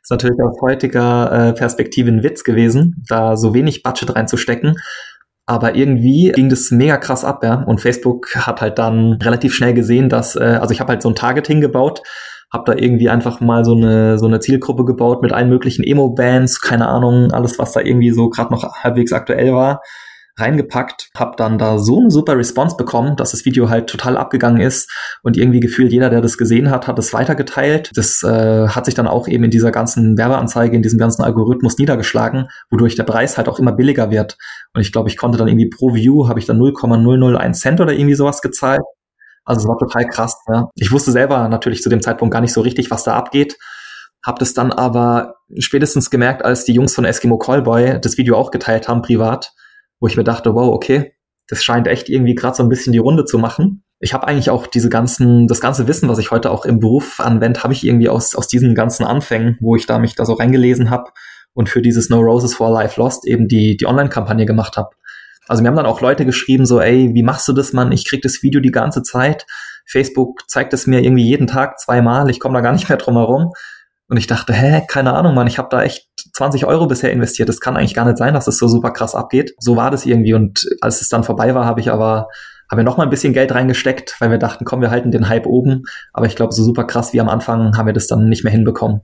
[0.01, 4.75] Ist natürlich aus heutiger äh, Perspektive ein Witz gewesen, da so wenig Budget reinzustecken.
[5.49, 7.63] Aber irgendwie ging das mega krass ab, ja.
[7.63, 11.09] Und Facebook hat halt dann relativ schnell gesehen, dass, äh, also ich habe halt so
[11.09, 12.03] ein Targeting gebaut,
[12.53, 16.61] habe da irgendwie einfach mal so eine so eine Zielgruppe gebaut mit allen möglichen Emo-Bands,
[16.61, 19.81] keine Ahnung, alles was da irgendwie so gerade noch halbwegs aktuell war,
[20.39, 24.61] reingepackt, habe dann da so eine super Response bekommen, dass das Video halt total abgegangen
[24.61, 24.89] ist
[25.23, 27.91] und irgendwie gefühlt jeder, der das gesehen hat, hat es weitergeteilt.
[27.95, 31.77] Das äh, hat sich dann auch eben in dieser ganzen Werbeanzeige, in diesem ganzen Algorithmus
[31.77, 34.37] niedergeschlagen, wodurch der Preis halt auch immer billiger wird.
[34.73, 37.93] Und ich glaube, ich konnte dann irgendwie pro View habe ich dann 0,001 Cent oder
[37.93, 38.81] irgendwie sowas gezahlt.
[39.45, 40.37] Also es war total krass.
[40.47, 40.69] Ja.
[40.75, 43.57] Ich wusste selber natürlich zu dem Zeitpunkt gar nicht so richtig, was da abgeht.
[44.23, 48.51] Hab das dann aber spätestens gemerkt, als die Jungs von Eskimo Callboy das Video auch
[48.51, 49.53] geteilt haben, privat,
[49.99, 51.13] wo ich mir dachte, wow, okay,
[51.47, 53.83] das scheint echt irgendwie gerade so ein bisschen die Runde zu machen.
[53.99, 57.19] Ich habe eigentlich auch diese ganzen, das ganze Wissen, was ich heute auch im Beruf
[57.19, 60.33] anwende, habe ich irgendwie aus, aus diesen ganzen Anfängen, wo ich da mich da so
[60.33, 61.11] reingelesen habe
[61.53, 64.89] und für dieses No Roses for Life Lost eben die, die Online-Kampagne gemacht habe.
[65.47, 67.91] Also mir haben dann auch Leute geschrieben, so, ey, wie machst du das, Mann?
[67.91, 69.47] Ich krieg das Video die ganze Zeit.
[69.85, 72.29] Facebook zeigt es mir irgendwie jeden Tag zweimal.
[72.29, 73.51] Ich komme da gar nicht mehr drum herum.
[74.09, 77.47] Und ich dachte, hä, keine Ahnung, Mann, ich habe da echt 20 Euro bisher investiert.
[77.47, 79.53] Das kann eigentlich gar nicht sein, dass es das so super krass abgeht.
[79.59, 80.33] So war das irgendwie.
[80.33, 82.27] Und als es dann vorbei war, habe ich aber
[82.69, 85.29] haben wir noch mal ein bisschen Geld reingesteckt, weil wir dachten, komm, wir halten den
[85.29, 85.83] Hype oben.
[86.13, 88.51] Aber ich glaube, so super krass wie am Anfang haben wir das dann nicht mehr
[88.51, 89.01] hinbekommen.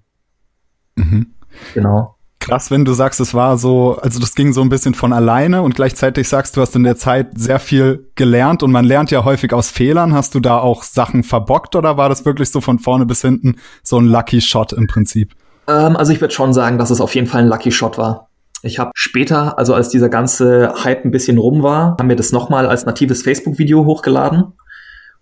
[0.95, 1.33] Mhm.
[1.73, 2.14] Genau
[2.45, 5.63] krass, wenn du sagst, es war so, also das ging so ein bisschen von alleine
[5.63, 9.25] und gleichzeitig sagst du, hast in der Zeit sehr viel gelernt und man lernt ja
[9.25, 10.13] häufig aus Fehlern.
[10.13, 13.55] Hast du da auch Sachen verbockt oder war das wirklich so von vorne bis hinten
[13.81, 15.31] so ein Lucky Shot im Prinzip?
[15.67, 18.29] Ähm, also ich würde schon sagen, dass es auf jeden Fall ein Lucky Shot war.
[18.61, 22.31] Ich habe später, also als dieser ganze Hype ein bisschen rum war, haben wir das
[22.31, 24.53] nochmal als natives Facebook-Video hochgeladen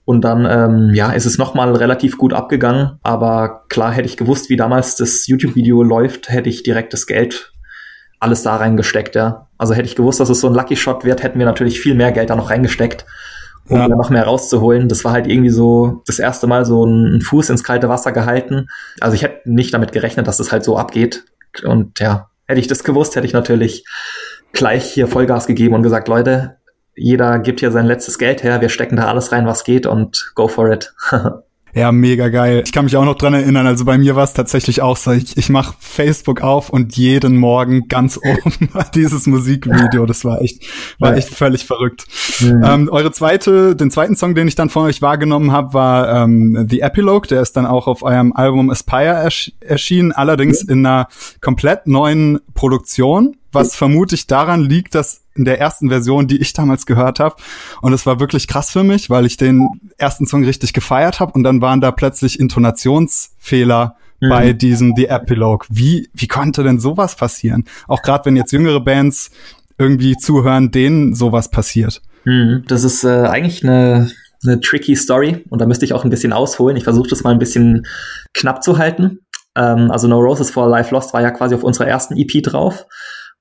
[0.05, 2.99] und dann, ähm, ja, ist es nochmal relativ gut abgegangen.
[3.03, 7.51] Aber klar, hätte ich gewusst, wie damals das YouTube-Video läuft, hätte ich direkt das Geld
[8.19, 9.47] alles da reingesteckt, ja.
[9.57, 11.93] Also hätte ich gewusst, dass es so ein Lucky Shot wird, hätten wir natürlich viel
[11.93, 13.05] mehr Geld da noch reingesteckt,
[13.67, 13.87] um ja.
[13.89, 14.87] noch mehr rauszuholen.
[14.87, 18.67] Das war halt irgendwie so das erste Mal so ein Fuß ins kalte Wasser gehalten.
[19.01, 21.25] Also ich hätte nicht damit gerechnet, dass das halt so abgeht.
[21.63, 23.85] Und ja, hätte ich das gewusst, hätte ich natürlich
[24.53, 26.57] gleich hier Vollgas gegeben und gesagt, Leute,
[26.95, 30.31] jeder gibt hier sein letztes Geld her, wir stecken da alles rein, was geht und
[30.35, 30.93] go for it.
[31.75, 32.61] Ja, mega geil.
[32.63, 35.11] Ich kann mich auch noch dran erinnern, also bei mir war es tatsächlich auch so,
[35.11, 40.05] ich, ich mache Facebook auf und jeden Morgen ganz oben dieses Musikvideo.
[40.05, 40.61] Das war echt,
[40.99, 42.05] war echt völlig verrückt.
[42.41, 42.63] Mhm.
[42.63, 46.67] Ähm, eure zweite, den zweiten Song, den ich dann von euch wahrgenommen habe, war ähm,
[46.69, 47.27] The Epilogue.
[47.27, 50.69] Der ist dann auch auf eurem Album Aspire ersch erschienen, allerdings mhm.
[50.69, 51.07] in einer
[51.41, 56.85] komplett neuen Produktion was vermutlich daran liegt, dass in der ersten Version, die ich damals
[56.85, 57.35] gehört habe,
[57.81, 61.33] und es war wirklich krass für mich, weil ich den ersten Song richtig gefeiert habe
[61.33, 64.29] und dann waren da plötzlich Intonationsfehler mhm.
[64.29, 65.67] bei diesem The Epilogue.
[65.69, 67.65] Wie wie konnte denn sowas passieren?
[67.87, 69.31] Auch gerade wenn jetzt jüngere Bands
[69.77, 72.01] irgendwie zuhören, denen sowas passiert.
[72.25, 72.63] Mhm.
[72.67, 74.11] Das ist äh, eigentlich eine
[74.45, 76.75] eine tricky Story und da müsste ich auch ein bisschen ausholen.
[76.77, 77.85] Ich versuche das mal ein bisschen
[78.33, 79.19] knapp zu halten.
[79.55, 82.85] Ähm, also No Roses for Life Lost war ja quasi auf unserer ersten EP drauf.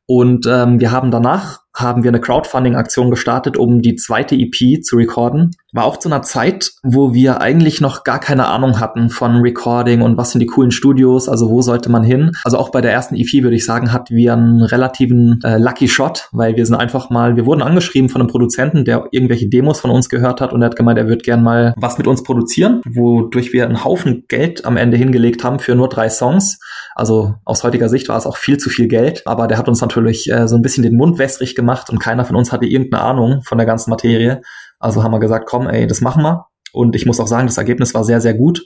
[0.07, 4.97] Und ähm, wir haben danach haben wir eine Crowdfunding-Aktion gestartet, um die zweite EP zu
[4.97, 5.53] recorden.
[5.73, 10.03] War auch zu einer Zeit, wo wir eigentlich noch gar keine Ahnung hatten von Recording
[10.03, 12.33] und was sind die coolen Studios, also wo sollte man hin.
[12.45, 15.89] Also auch bei der ersten EP würde ich sagen, hatten wir einen relativen äh, Lucky
[15.89, 19.81] Shot, weil wir sind einfach mal, wir wurden angeschrieben von einem Produzenten, der irgendwelche Demos
[19.81, 22.23] von uns gehört hat und er hat gemeint, er würde gern mal was mit uns
[22.23, 26.59] produzieren, wodurch wir einen Haufen Geld am Ende hingelegt haben für nur drei Songs.
[26.95, 29.81] Also aus heutiger Sicht war es auch viel zu viel Geld, aber der hat uns
[29.81, 33.03] natürlich äh, so ein bisschen den Mund wässrig gemacht und keiner von uns hatte irgendeine
[33.03, 34.43] Ahnung von der ganzen Materie.
[34.79, 36.47] Also haben wir gesagt, komm, ey, das machen wir.
[36.73, 38.65] Und ich muss auch sagen, das Ergebnis war sehr, sehr gut.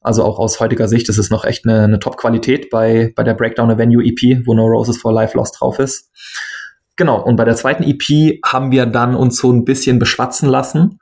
[0.00, 3.34] Also auch aus heutiger Sicht ist es noch echt eine, eine Top-Qualität bei, bei der
[3.34, 6.10] Breakdown Avenue EP, wo No Roses for Life Lost drauf ist.
[6.96, 10.98] Genau, und bei der zweiten EP haben wir dann uns so ein bisschen beschwatzen lassen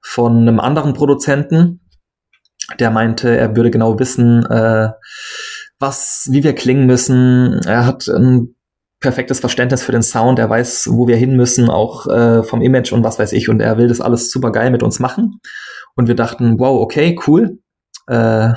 [0.00, 1.80] von einem anderen Produzenten,
[2.78, 4.90] der meinte, er würde genau wissen, äh,
[5.78, 7.60] was, wie wir klingen müssen.
[7.66, 8.54] Er hat ein
[9.00, 12.92] perfektes Verständnis für den Sound, er weiß, wo wir hin müssen, auch äh, vom Image
[12.92, 13.48] und was weiß ich.
[13.48, 15.40] Und er will das alles super geil mit uns machen.
[15.96, 17.58] Und wir dachten, wow, okay, cool,
[18.06, 18.52] äh,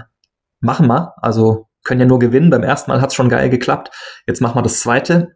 [0.60, 1.14] machen wir.
[1.18, 2.50] Also können ja nur gewinnen.
[2.50, 3.92] Beim ersten Mal hat's schon geil geklappt.
[4.28, 5.34] Jetzt machen wir das zweite.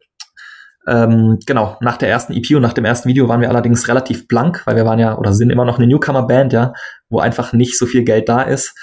[0.88, 4.28] Ähm, genau, nach der ersten EP und nach dem ersten Video waren wir allerdings relativ
[4.28, 6.74] blank, weil wir waren ja oder sind immer noch eine Newcomer-Band, ja,
[7.10, 8.74] wo einfach nicht so viel Geld da ist.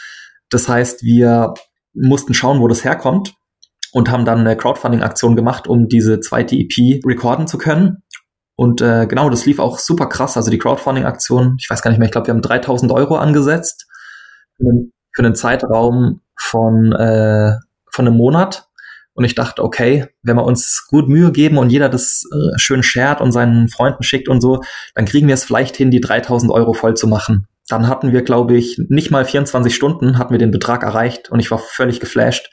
[0.51, 1.55] Das heißt, wir
[1.95, 3.35] mussten schauen, wo das herkommt
[3.95, 8.03] und haben dann eine Crowdfunding-Aktion gemacht, um diese zweite EP recorden zu können.
[8.57, 10.37] Und äh, genau, das lief auch super krass.
[10.37, 13.87] Also die Crowdfunding-Aktion, ich weiß gar nicht mehr, ich glaube, wir haben 3000 Euro angesetzt
[14.57, 17.53] für einen, für einen Zeitraum von, äh,
[17.89, 18.67] von einem Monat.
[19.13, 22.83] Und ich dachte, okay, wenn wir uns gut Mühe geben und jeder das äh, schön
[22.83, 24.61] shared und seinen Freunden schickt und so,
[24.97, 27.47] dann kriegen wir es vielleicht hin, die 3000 Euro voll zu machen.
[27.69, 31.39] Dann hatten wir, glaube ich, nicht mal 24 Stunden hatten wir den Betrag erreicht und
[31.39, 32.51] ich war völlig geflasht.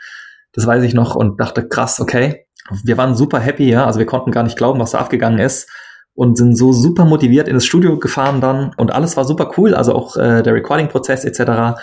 [0.53, 2.45] Das weiß ich noch und dachte, krass, okay.
[2.83, 3.85] Wir waren super happy, ja.
[3.85, 5.69] Also wir konnten gar nicht glauben, was da abgegangen ist
[6.13, 9.73] und sind so super motiviert in das Studio gefahren dann und alles war super cool.
[9.73, 11.79] Also auch äh, der Recording-Prozess etc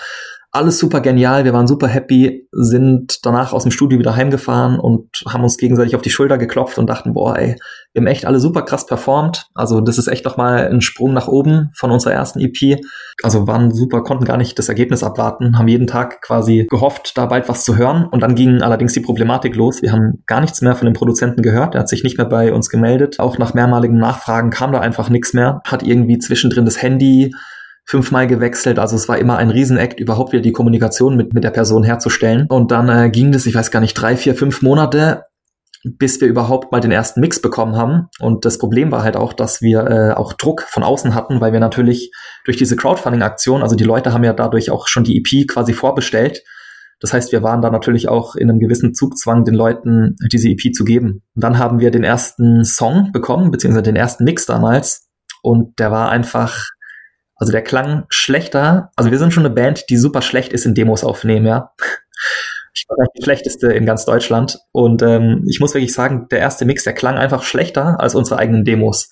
[0.50, 5.08] alles super genial, wir waren super happy, sind danach aus dem Studio wieder heimgefahren und
[5.26, 7.56] haben uns gegenseitig auf die Schulter geklopft und dachten, boah, ey,
[7.92, 9.48] wir haben echt alle super krass performt.
[9.54, 12.80] Also das ist echt nochmal ein Sprung nach oben von unserer ersten EP.
[13.22, 17.26] Also waren super, konnten gar nicht das Ergebnis abwarten, haben jeden Tag quasi gehofft, da
[17.26, 18.06] bald was zu hören.
[18.06, 19.82] Und dann ging allerdings die Problematik los.
[19.82, 21.74] Wir haben gar nichts mehr von dem Produzenten gehört.
[21.74, 23.20] Er hat sich nicht mehr bei uns gemeldet.
[23.20, 25.60] Auch nach mehrmaligen Nachfragen kam da einfach nichts mehr.
[25.66, 27.34] Hat irgendwie zwischendrin das Handy
[27.88, 28.78] fünfmal gewechselt.
[28.78, 32.46] Also es war immer ein Riesenakt, überhaupt wieder die Kommunikation mit, mit der Person herzustellen.
[32.50, 35.24] Und dann äh, ging das, ich weiß gar nicht, drei, vier, fünf Monate,
[35.84, 38.08] bis wir überhaupt mal den ersten Mix bekommen haben.
[38.20, 41.54] Und das Problem war halt auch, dass wir äh, auch Druck von außen hatten, weil
[41.54, 42.12] wir natürlich
[42.44, 46.42] durch diese Crowdfunding-Aktion, also die Leute haben ja dadurch auch schon die EP quasi vorbestellt.
[47.00, 50.74] Das heißt, wir waren da natürlich auch in einem gewissen Zugzwang, den Leuten diese EP
[50.74, 51.22] zu geben.
[51.34, 55.08] Und dann haben wir den ersten Song bekommen, beziehungsweise den ersten Mix damals.
[55.42, 56.66] Und der war einfach
[57.38, 58.90] also der klang schlechter.
[58.96, 61.72] Also wir sind schon eine Band, die super schlecht ist in Demos aufnehmen, ja.
[62.74, 64.58] Ich war die schlechteste in ganz Deutschland.
[64.72, 68.38] Und ähm, ich muss wirklich sagen, der erste Mix, der klang einfach schlechter als unsere
[68.38, 69.08] eigenen Demos.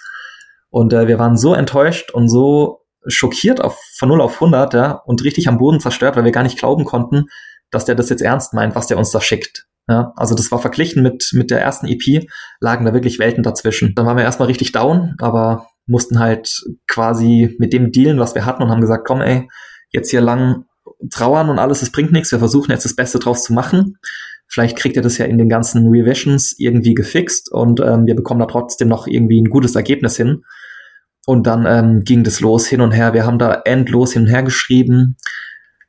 [0.70, 4.90] Und äh, wir waren so enttäuscht und so schockiert auf, von 0 auf 100 ja,
[4.92, 7.26] und richtig am Boden zerstört, weil wir gar nicht glauben konnten,
[7.70, 9.66] dass der das jetzt ernst meint, was der uns da schickt.
[9.88, 13.94] Ja, also das war verglichen mit, mit der ersten EP, lagen da wirklich Welten dazwischen.
[13.94, 18.44] Dann waren wir erstmal richtig down, aber mussten halt quasi mit dem dealen, was wir
[18.44, 19.48] hatten und haben gesagt, komm ey,
[19.90, 20.64] jetzt hier lang
[21.10, 23.98] trauern und alles, es bringt nichts, wir versuchen jetzt das Beste draus zu machen.
[24.48, 28.40] Vielleicht kriegt ihr das ja in den ganzen Revisions irgendwie gefixt und ähm, wir bekommen
[28.40, 30.44] da trotzdem noch irgendwie ein gutes Ergebnis hin.
[31.26, 33.12] Und dann ähm, ging das los hin und her.
[33.12, 35.16] Wir haben da endlos hin und her geschrieben.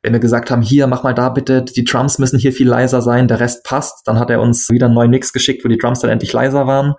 [0.02, 3.02] Wenn wir gesagt haben, hier, mach mal da bitte, die Drums müssen hier viel leiser
[3.02, 5.78] sein, der Rest passt, dann hat er uns wieder einen neuen Mix geschickt, wo die
[5.78, 6.94] Drums dann endlich leiser waren.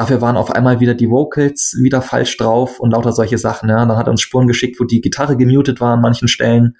[0.00, 3.68] Dafür waren auf einmal wieder die Vocals wieder falsch drauf und lauter solche Sachen.
[3.68, 3.84] Ja.
[3.84, 6.78] Dann hat er uns Spuren geschickt, wo die Gitarre gemutet war an manchen Stellen.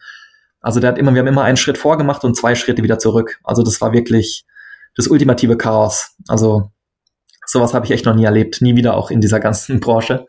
[0.62, 3.38] Also der hat immer, wir haben immer einen Schritt vorgemacht und zwei Schritte wieder zurück.
[3.44, 4.46] Also das war wirklich
[4.96, 6.14] das ultimative Chaos.
[6.28, 6.70] Also
[7.44, 10.24] sowas habe ich echt noch nie erlebt, nie wieder auch in dieser ganzen Branche.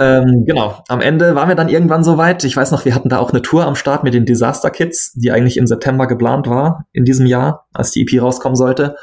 [0.00, 2.42] Ähm, genau, am Ende waren wir dann irgendwann so weit.
[2.44, 5.12] Ich weiß noch, wir hatten da auch eine Tour am Start mit den Disaster Kids,
[5.12, 8.96] die eigentlich im September geplant war in diesem Jahr, als die EP rauskommen sollte.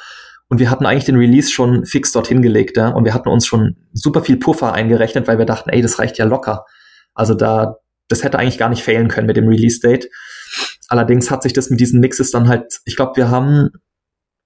[0.49, 2.89] Und wir hatten eigentlich den Release schon fix dorthin gelegt, ja.
[2.89, 6.17] Und wir hatten uns schon super viel Puffer eingerechnet, weil wir dachten, ey, das reicht
[6.17, 6.65] ja locker.
[7.13, 7.77] Also da,
[8.07, 10.09] das hätte eigentlich gar nicht fehlen können mit dem Release-Date.
[10.89, 13.69] Allerdings hat sich das mit diesen Mixes dann halt, ich glaube, wir haben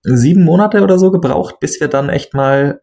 [0.03, 2.81] sieben Monate oder so gebraucht, bis wir dann echt mal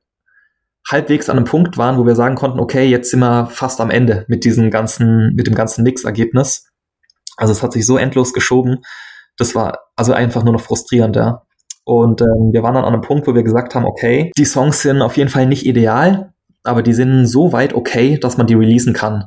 [0.87, 3.91] halbwegs an einem Punkt waren, wo wir sagen konnten, okay, jetzt sind wir fast am
[3.91, 6.71] Ende mit diesem ganzen, mit dem ganzen Mix-Ergebnis.
[7.37, 8.83] Also es hat sich so endlos geschoben.
[9.37, 11.43] Das war also einfach nur noch frustrierend, ja.
[11.85, 14.81] Und ähm, wir waren dann an einem Punkt, wo wir gesagt haben, okay, die Songs
[14.83, 18.55] sind auf jeden Fall nicht ideal, aber die sind so weit okay, dass man die
[18.55, 19.27] releasen kann.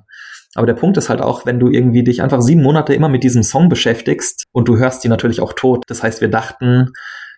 [0.56, 3.24] Aber der Punkt ist halt auch, wenn du irgendwie dich einfach sieben Monate immer mit
[3.24, 5.84] diesem Song beschäftigst und du hörst die natürlich auch tot.
[5.88, 6.94] Das heißt, wir dachten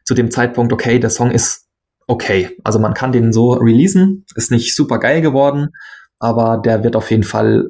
[0.05, 1.65] zu dem Zeitpunkt, okay, der Song ist
[2.07, 2.57] okay.
[2.63, 5.69] Also man kann den so releasen, ist nicht super geil geworden,
[6.17, 7.67] aber der wird auf jeden Fall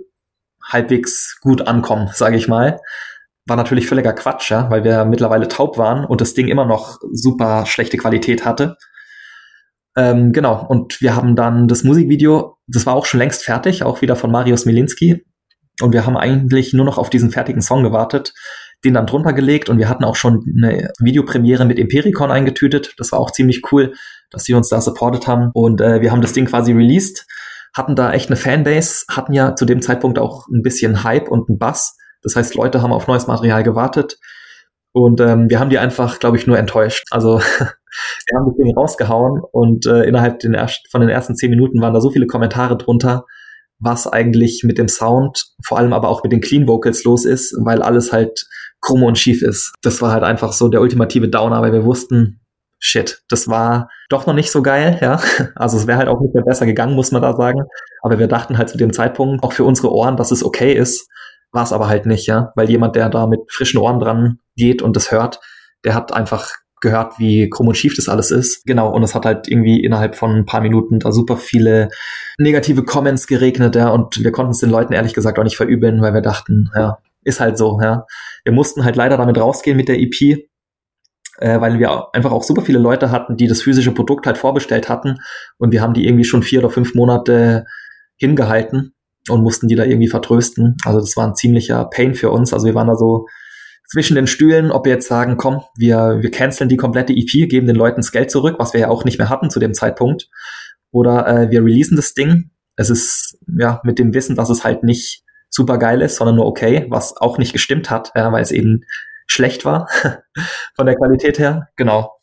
[0.63, 2.79] halbwegs gut ankommen, sage ich mal
[3.49, 6.99] war natürlich völliger Quatsch, ja, weil wir mittlerweile taub waren und das Ding immer noch
[7.11, 8.77] super schlechte Qualität hatte.
[9.97, 14.01] Ähm, genau, und wir haben dann das Musikvideo, das war auch schon längst fertig, auch
[14.01, 15.25] wieder von Marius Milinski.
[15.81, 18.33] Und wir haben eigentlich nur noch auf diesen fertigen Song gewartet,
[18.83, 22.93] den dann drunter gelegt und wir hatten auch schon eine Videopremiere mit Empiricon eingetütet.
[22.97, 23.93] Das war auch ziemlich cool,
[24.29, 25.51] dass sie uns da supportet haben.
[25.53, 27.25] Und äh, wir haben das Ding quasi released,
[27.73, 31.49] hatten da echt eine Fanbase, hatten ja zu dem Zeitpunkt auch ein bisschen Hype und
[31.49, 34.17] einen Bass das heißt, Leute haben auf neues Material gewartet
[34.91, 37.05] und ähm, wir haben die einfach, glaube ich, nur enttäuscht.
[37.11, 37.39] Also
[38.27, 40.57] wir haben das Ding rausgehauen und äh, innerhalb den
[40.91, 43.25] von den ersten zehn Minuten waren da so viele Kommentare drunter,
[43.79, 47.55] was eigentlich mit dem Sound, vor allem aber auch mit den Clean Vocals los ist,
[47.63, 48.45] weil alles halt
[48.81, 49.73] krumm und schief ist.
[49.81, 52.41] Das war halt einfach so der ultimative Downer, weil wir wussten,
[52.79, 55.21] shit, das war doch noch nicht so geil, ja.
[55.55, 57.61] Also es wäre halt auch nicht mehr besser gegangen, muss man da sagen.
[58.01, 61.07] Aber wir dachten halt zu dem Zeitpunkt auch für unsere Ohren, dass es okay ist.
[61.51, 62.51] War es aber halt nicht, ja.
[62.55, 65.39] Weil jemand, der da mit frischen Ohren dran geht und das hört,
[65.83, 68.65] der hat einfach gehört, wie krumm und schief das alles ist.
[68.65, 71.89] Genau, und es hat halt irgendwie innerhalb von ein paar Minuten da super viele
[72.37, 76.01] negative Comments geregnet, ja, und wir konnten es den Leuten ehrlich gesagt auch nicht verübeln,
[76.01, 78.05] weil wir dachten, ja, ist halt so, ja.
[78.43, 80.47] Wir mussten halt leider damit rausgehen mit der EP,
[81.37, 84.89] äh, weil wir einfach auch super viele Leute hatten, die das physische Produkt halt vorbestellt
[84.89, 85.19] hatten
[85.57, 87.65] und wir haben die irgendwie schon vier oder fünf Monate
[88.15, 88.93] hingehalten
[89.29, 90.77] und mussten die da irgendwie vertrösten.
[90.85, 92.53] Also das war ein ziemlicher Pain für uns.
[92.53, 93.27] Also wir waren da so
[93.89, 97.67] zwischen den Stühlen, ob wir jetzt sagen, komm, wir, wir canceln die komplette EP, geben
[97.67, 100.29] den Leuten das Geld zurück, was wir ja auch nicht mehr hatten zu dem Zeitpunkt.
[100.91, 102.51] Oder äh, wir releasen das Ding.
[102.75, 106.45] Es ist ja mit dem Wissen, dass es halt nicht super geil ist, sondern nur
[106.45, 108.83] okay, was auch nicht gestimmt hat, ja, weil es eben
[109.25, 109.87] schlecht war
[110.75, 111.69] von der Qualität her.
[111.75, 112.15] Genau.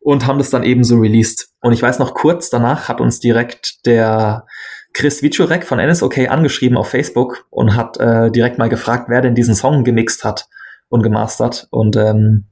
[0.00, 1.48] Und haben das dann eben so released.
[1.60, 4.46] Und ich weiß noch, kurz danach hat uns direkt der
[4.92, 9.34] Chris Wiczurek von NSOK angeschrieben auf Facebook und hat äh, direkt mal gefragt, wer denn
[9.34, 10.48] diesen Song gemixt hat
[10.88, 11.68] und gemastert.
[11.70, 12.46] Und ähm,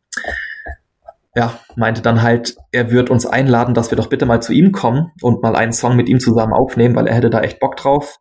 [1.35, 4.73] ja, meinte dann halt, er wird uns einladen, dass wir doch bitte mal zu ihm
[4.73, 7.77] kommen und mal einen Song mit ihm zusammen aufnehmen, weil er hätte da echt Bock
[7.77, 8.19] drauf.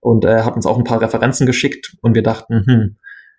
[0.00, 2.96] Und er hat uns auch ein paar Referenzen geschickt und wir dachten, hm,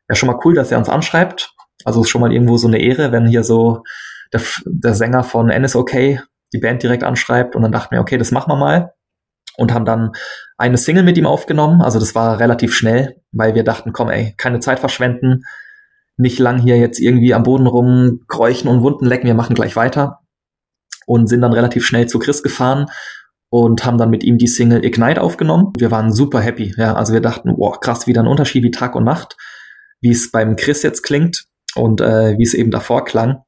[0.09, 1.53] ja schon mal cool, dass er uns anschreibt.
[1.85, 3.83] Also ist schon mal irgendwo so eine Ehre, wenn hier so
[4.33, 5.91] der, der Sänger von NSOK
[6.53, 8.93] die Band direkt anschreibt und dann dachten wir, okay, das machen wir mal
[9.57, 10.11] und haben dann
[10.57, 11.81] eine Single mit ihm aufgenommen.
[11.81, 15.43] Also das war relativ schnell, weil wir dachten, komm, ey, keine Zeit verschwenden,
[16.15, 20.19] nicht lang hier jetzt irgendwie am Boden rumkräuchen und Wunden lecken, wir machen gleich weiter.
[21.05, 22.87] Und sind dann relativ schnell zu Chris gefahren
[23.49, 25.71] und haben dann mit ihm die Single Ignite aufgenommen.
[25.77, 28.93] Wir waren super happy, ja, also wir dachten, wow, krass, wieder ein Unterschied wie Tag
[28.95, 29.37] und Nacht,
[30.01, 33.43] wie es beim Chris jetzt klingt und äh, wie es eben davor klang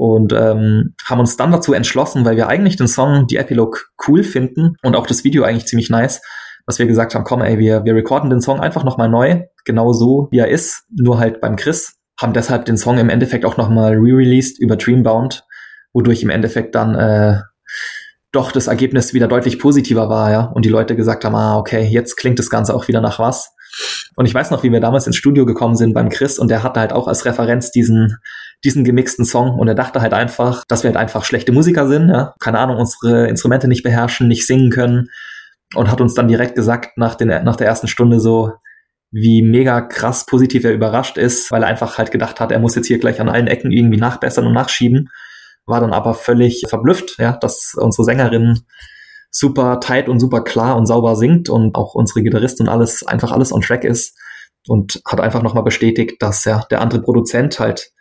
[0.00, 4.22] und ähm, haben uns dann dazu entschlossen, weil wir eigentlich den Song, die Epilogue cool
[4.22, 6.22] finden und auch das Video eigentlich ziemlich nice,
[6.66, 9.92] dass wir gesagt haben, komm ey, wir, wir recorden den Song einfach nochmal neu, genau
[9.92, 13.58] so wie er ist, nur halt beim Chris, haben deshalb den Song im Endeffekt auch
[13.58, 15.44] nochmal re-released über Dreambound,
[15.92, 17.40] wodurch im Endeffekt dann äh,
[18.32, 21.82] doch das Ergebnis wieder deutlich positiver war, ja, und die Leute gesagt haben, ah, okay,
[21.82, 23.50] jetzt klingt das Ganze auch wieder nach was.
[24.16, 26.62] Und ich weiß noch, wie wir damals ins Studio gekommen sind beim Chris und der
[26.62, 28.16] hatte halt auch als Referenz diesen,
[28.64, 29.58] diesen gemixten Song.
[29.58, 32.76] Und er dachte halt einfach, dass wir halt einfach schlechte Musiker sind, ja, keine Ahnung,
[32.76, 35.08] unsere Instrumente nicht beherrschen, nicht singen können.
[35.74, 38.52] Und hat uns dann direkt gesagt nach, den, nach der ersten Stunde so,
[39.12, 42.74] wie mega krass positiv er überrascht ist, weil er einfach halt gedacht hat, er muss
[42.74, 45.10] jetzt hier gleich an allen Ecken irgendwie nachbessern und nachschieben,
[45.66, 48.60] war dann aber völlig verblüfft, ja, dass unsere Sängerin
[49.30, 53.32] super tight und super klar und sauber singt und auch unsere Gitarrist und alles, einfach
[53.32, 54.16] alles on track ist.
[54.68, 57.92] und hat einfach nochmal bestätigt, dass ja der andere Produzent halt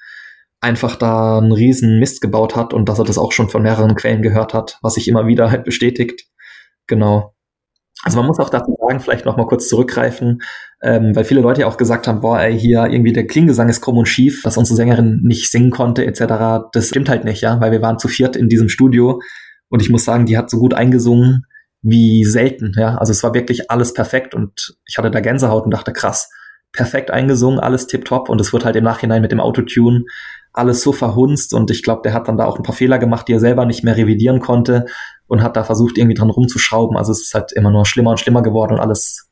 [0.62, 3.96] einfach da einen riesen Mist gebaut hat und dass er das auch schon von mehreren
[3.96, 6.26] Quellen gehört hat, was sich immer wieder halt bestätigt.
[6.88, 7.34] Genau.
[8.04, 10.42] Also man muss auch dazu sagen, vielleicht noch mal kurz zurückgreifen,
[10.82, 13.82] ähm, weil viele Leute ja auch gesagt haben, boah, ey, hier irgendwie der Klingesang ist
[13.82, 16.70] krumm und schief, dass unsere Sängerin nicht singen konnte etc.
[16.72, 19.22] Das stimmt halt nicht, ja, weil wir waren zu viert in diesem Studio
[19.68, 21.46] und ich muss sagen, die hat so gut eingesungen
[21.82, 22.96] wie selten, ja.
[22.96, 26.30] Also es war wirklich alles perfekt und ich hatte da Gänsehaut und dachte, krass,
[26.72, 30.06] perfekt eingesungen, alles tipptopp und es wird halt im Nachhinein mit dem Autotune
[30.54, 33.28] alles so verhunzt und ich glaube, der hat dann da auch ein paar Fehler gemacht,
[33.28, 34.86] die er selber nicht mehr revidieren konnte
[35.28, 36.98] und hat da versucht, irgendwie dran rumzuschrauben.
[36.98, 39.30] Also es ist halt immer nur schlimmer und schlimmer geworden und alles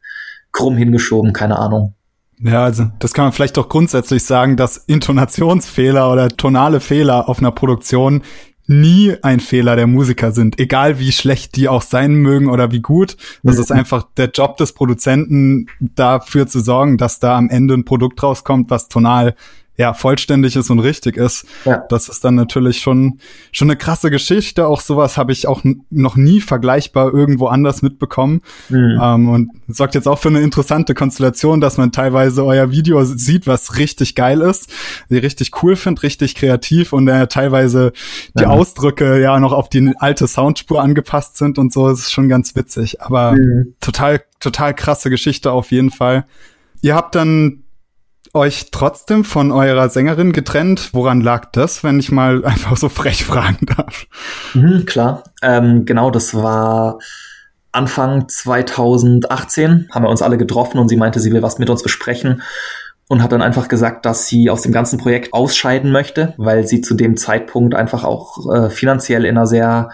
[0.51, 1.95] krumm hingeschoben, keine Ahnung.
[2.39, 7.39] Ja, also das kann man vielleicht doch grundsätzlich sagen, dass Intonationsfehler oder tonale Fehler auf
[7.39, 8.21] einer Produktion
[8.67, 12.81] nie ein Fehler der Musiker sind, egal wie schlecht die auch sein mögen oder wie
[12.81, 13.15] gut.
[13.41, 17.85] Das ist einfach der Job des Produzenten, dafür zu sorgen, dass da am Ende ein
[17.85, 19.35] Produkt rauskommt, was tonal
[19.77, 21.45] ja, vollständig ist und richtig ist.
[21.63, 21.83] Ja.
[21.89, 23.19] Das ist dann natürlich schon,
[23.51, 24.67] schon eine krasse Geschichte.
[24.67, 25.61] Auch sowas habe ich auch
[25.91, 28.41] noch nie vergleichbar irgendwo anders mitbekommen.
[28.69, 28.99] Mhm.
[29.01, 33.45] Ähm, und sorgt jetzt auch für eine interessante Konstellation, dass man teilweise euer Video sieht,
[33.45, 34.73] was richtig geil ist,
[35.11, 37.93] die richtig cool findet, richtig kreativ und äh, teilweise
[38.35, 38.49] die ja.
[38.49, 41.87] Ausdrücke ja noch auf die alte Soundspur angepasst sind und so.
[41.87, 42.99] Das ist schon ganz witzig.
[43.01, 43.75] Aber mhm.
[43.79, 46.25] total, total krasse Geschichte auf jeden Fall.
[46.81, 47.63] Ihr habt dann
[48.37, 50.89] euch trotzdem von eurer Sängerin getrennt.
[50.93, 54.05] Woran lag das, wenn ich mal einfach so frech fragen darf?
[54.53, 56.99] Mhm, klar, ähm, genau, das war
[57.71, 61.83] Anfang 2018, haben wir uns alle getroffen und sie meinte, sie will was mit uns
[61.83, 62.41] besprechen
[63.07, 66.81] und hat dann einfach gesagt, dass sie aus dem ganzen Projekt ausscheiden möchte, weil sie
[66.81, 69.89] zu dem Zeitpunkt einfach auch äh, finanziell in einer sehr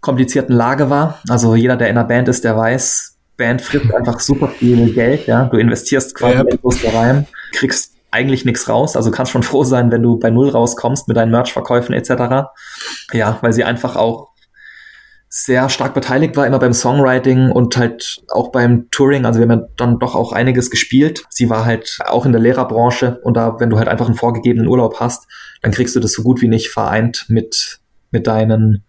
[0.00, 1.20] komplizierten Lage war.
[1.28, 5.26] Also jeder, der in einer Band ist, der weiß, Band frisst einfach super viel Geld,
[5.26, 5.44] ja.
[5.44, 6.60] Du investierst quasi yep.
[6.62, 8.96] da rein, kriegst eigentlich nichts raus.
[8.96, 12.48] Also kannst schon froh sein, wenn du bei Null rauskommst mit deinen Merch-Verkäufen etc.
[13.12, 14.28] Ja, weil sie einfach auch
[15.28, 19.26] sehr stark beteiligt war, immer beim Songwriting und halt auch beim Touring.
[19.26, 21.24] Also wir haben ja dann doch auch einiges gespielt.
[21.28, 24.68] Sie war halt auch in der Lehrerbranche und da, wenn du halt einfach einen vorgegebenen
[24.68, 25.26] Urlaub hast,
[25.62, 27.80] dann kriegst du das so gut wie nicht vereint mit,
[28.12, 28.84] mit deinen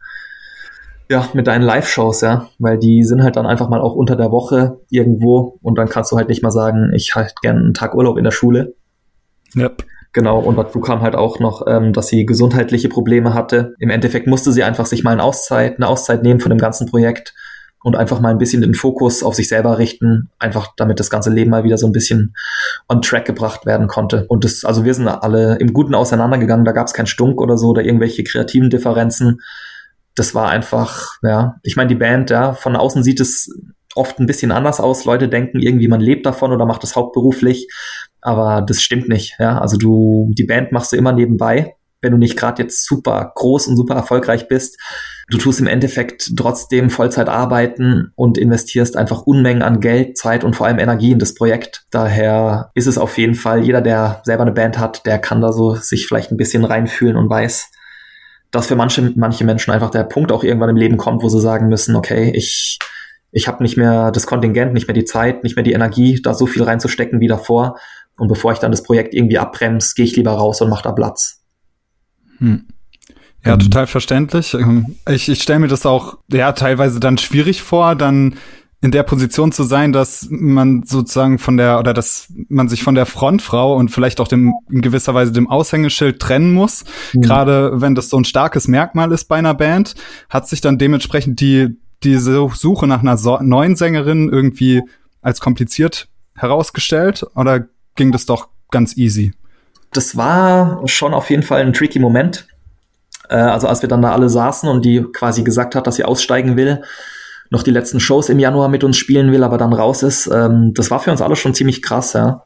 [1.09, 4.31] ja, mit deinen Live-Shows, ja, weil die sind halt dann einfach mal auch unter der
[4.31, 7.95] Woche irgendwo und dann kannst du halt nicht mal sagen, ich halt gerne einen Tag
[7.95, 8.75] Urlaub in der Schule.
[9.55, 9.85] Yep.
[10.13, 13.75] Genau, und dazu kam halt auch noch, ähm, dass sie gesundheitliche Probleme hatte.
[13.79, 16.87] Im Endeffekt musste sie einfach sich mal eine Auszeit, eine Auszeit nehmen von dem ganzen
[16.87, 17.35] Projekt
[17.83, 21.29] und einfach mal ein bisschen den Fokus auf sich selber richten, einfach damit das ganze
[21.29, 22.35] Leben mal wieder so ein bisschen
[22.89, 24.25] on track gebracht werden konnte.
[24.27, 27.57] Und das, also wir sind alle im Guten auseinandergegangen, da gab es keinen Stunk oder
[27.57, 29.41] so oder irgendwelche kreativen Differenzen
[30.17, 33.49] das war einfach, ja, ich meine, die Band, ja, von außen sieht es
[33.93, 35.05] oft ein bisschen anders aus.
[35.05, 37.67] Leute denken irgendwie, man lebt davon oder macht das hauptberuflich,
[38.21, 39.59] aber das stimmt nicht, ja.
[39.59, 43.67] Also du, die Band machst du immer nebenbei, wenn du nicht gerade jetzt super groß
[43.67, 44.79] und super erfolgreich bist.
[45.29, 50.55] Du tust im Endeffekt trotzdem Vollzeit arbeiten und investierst einfach Unmengen an Geld, Zeit und
[50.55, 51.85] vor allem Energie in das Projekt.
[51.91, 55.51] Daher ist es auf jeden Fall, jeder, der selber eine Band hat, der kann da
[55.51, 57.69] so sich vielleicht ein bisschen reinfühlen und weiß,
[58.51, 61.41] dass für manche, manche Menschen einfach der Punkt auch irgendwann im Leben kommt, wo sie
[61.41, 62.79] sagen müssen, okay, ich,
[63.31, 66.33] ich habe nicht mehr das Kontingent, nicht mehr die Zeit, nicht mehr die Energie, da
[66.33, 67.77] so viel reinzustecken wie davor.
[68.17, 70.91] Und bevor ich dann das Projekt irgendwie abbremse, gehe ich lieber raus und mache da
[70.91, 71.43] Platz.
[72.39, 72.67] Hm.
[73.45, 73.59] Ja, mhm.
[73.59, 74.53] total verständlich.
[74.53, 78.35] Ähm, ich, ich stelle mir das auch ja teilweise dann schwierig vor, dann
[78.79, 82.93] in der Position zu sein, dass man sozusagen von der oder dass man sich von
[82.93, 86.83] der Frontfrau und vielleicht auch dem in gewisser Weise dem Aushängeschild trennen muss.
[87.13, 87.21] Mhm.
[87.21, 89.95] Gerade wenn das so ein starkes Merkmal ist bei einer Band,
[90.29, 94.83] hat sich dann dementsprechend die diese Suche nach einer so neuen Sängerin irgendwie
[95.23, 99.33] als kompliziert herausgestellt oder ging das doch ganz easy?
[99.91, 102.47] Das war schon auf jeden Fall ein tricky Moment.
[103.29, 106.03] Äh, also als wir dann da alle saßen und die quasi gesagt hat, dass sie
[106.03, 106.83] aussteigen will,
[107.49, 110.27] noch die letzten Shows im Januar mit uns spielen will, aber dann raus ist.
[110.27, 112.43] Ähm, das war für uns alle schon ziemlich krass, ja.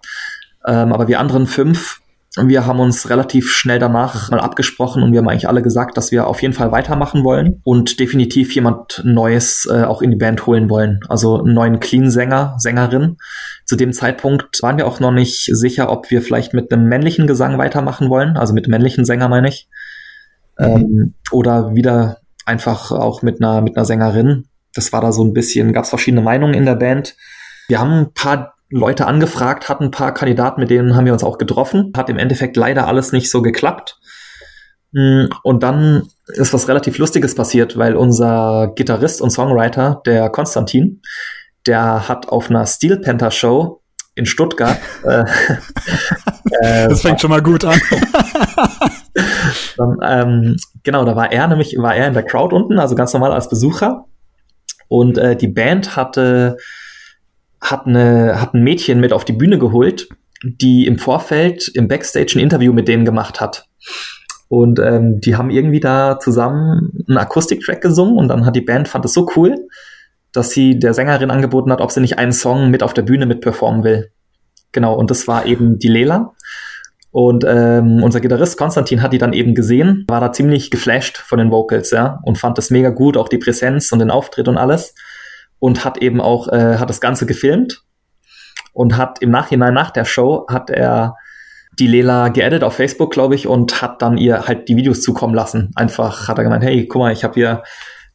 [0.65, 2.01] Ähm, aber wir anderen fünf,
[2.37, 6.11] wir haben uns relativ schnell danach mal abgesprochen und wir haben eigentlich alle gesagt, dass
[6.11, 10.45] wir auf jeden Fall weitermachen wollen und definitiv jemand Neues äh, auch in die Band
[10.47, 11.01] holen wollen.
[11.09, 13.17] Also einen neuen Clean-Sänger, Sängerin.
[13.65, 17.27] Zu dem Zeitpunkt waren wir auch noch nicht sicher, ob wir vielleicht mit einem männlichen
[17.27, 19.67] Gesang weitermachen wollen, also mit männlichen Sänger meine ich.
[20.57, 20.65] Mhm.
[20.65, 24.45] Ähm, oder wieder einfach auch mit einer, mit einer Sängerin.
[24.73, 27.15] Das war da so ein bisschen, gab es verschiedene Meinungen in der Band.
[27.67, 31.23] Wir haben ein paar Leute angefragt, hatten ein paar Kandidaten, mit denen haben wir uns
[31.23, 31.91] auch getroffen.
[31.95, 33.99] Hat im Endeffekt leider alles nicht so geklappt.
[34.93, 41.01] Mm, und dann ist was relativ Lustiges passiert, weil unser Gitarrist und Songwriter, der Konstantin,
[41.67, 43.81] der hat auf einer Steel Panther Show
[44.15, 44.77] in Stuttgart.
[45.03, 45.23] äh,
[46.61, 47.79] das fängt schon mal gut an.
[49.77, 53.13] dann, ähm, genau, da war er nämlich, war er in der Crowd unten, also ganz
[53.13, 54.05] normal als Besucher.
[54.91, 56.57] Und äh, die Band hatte,
[57.61, 60.09] hat, eine, hat ein Mädchen mit auf die Bühne geholt,
[60.43, 63.67] die im Vorfeld im Backstage ein Interview mit denen gemacht hat.
[64.49, 68.89] Und ähm, die haben irgendwie da zusammen einen Akustiktrack gesungen und dann hat die Band,
[68.89, 69.55] fand es so cool,
[70.33, 73.25] dass sie der Sängerin angeboten hat, ob sie nicht einen Song mit auf der Bühne
[73.25, 74.11] mit performen will.
[74.73, 76.33] Genau, und das war eben die Lela.
[77.11, 81.39] Und ähm, unser Gitarrist Konstantin hat die dann eben gesehen, war da ziemlich geflasht von
[81.39, 84.57] den Vocals, ja, und fand das mega gut, auch die Präsenz und den Auftritt und
[84.57, 84.95] alles.
[85.59, 87.83] Und hat eben auch, äh, hat das Ganze gefilmt
[88.73, 91.15] und hat im Nachhinein nach der Show hat er
[91.79, 95.33] die Lela geedit auf Facebook, glaube ich, und hat dann ihr halt die Videos zukommen
[95.33, 95.71] lassen.
[95.75, 97.63] Einfach hat er gemeint, hey, guck mal, ich habe hier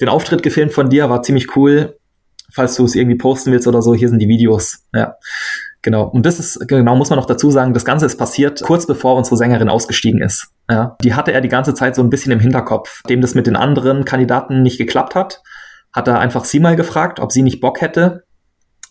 [0.00, 1.98] den Auftritt gefilmt von dir, war ziemlich cool.
[2.52, 4.84] Falls du es irgendwie posten willst oder so, hier sind die Videos.
[4.94, 5.16] Ja.
[5.86, 6.02] Genau.
[6.02, 9.14] Und das ist, genau, muss man noch dazu sagen, das Ganze ist passiert kurz bevor
[9.14, 10.48] unsere Sängerin ausgestiegen ist.
[10.68, 10.96] Ja.
[11.04, 13.04] Die hatte er die ganze Zeit so ein bisschen im Hinterkopf.
[13.04, 15.44] Dem das mit den anderen Kandidaten nicht geklappt hat,
[15.92, 18.24] hat er einfach sie mal gefragt, ob sie nicht Bock hätte,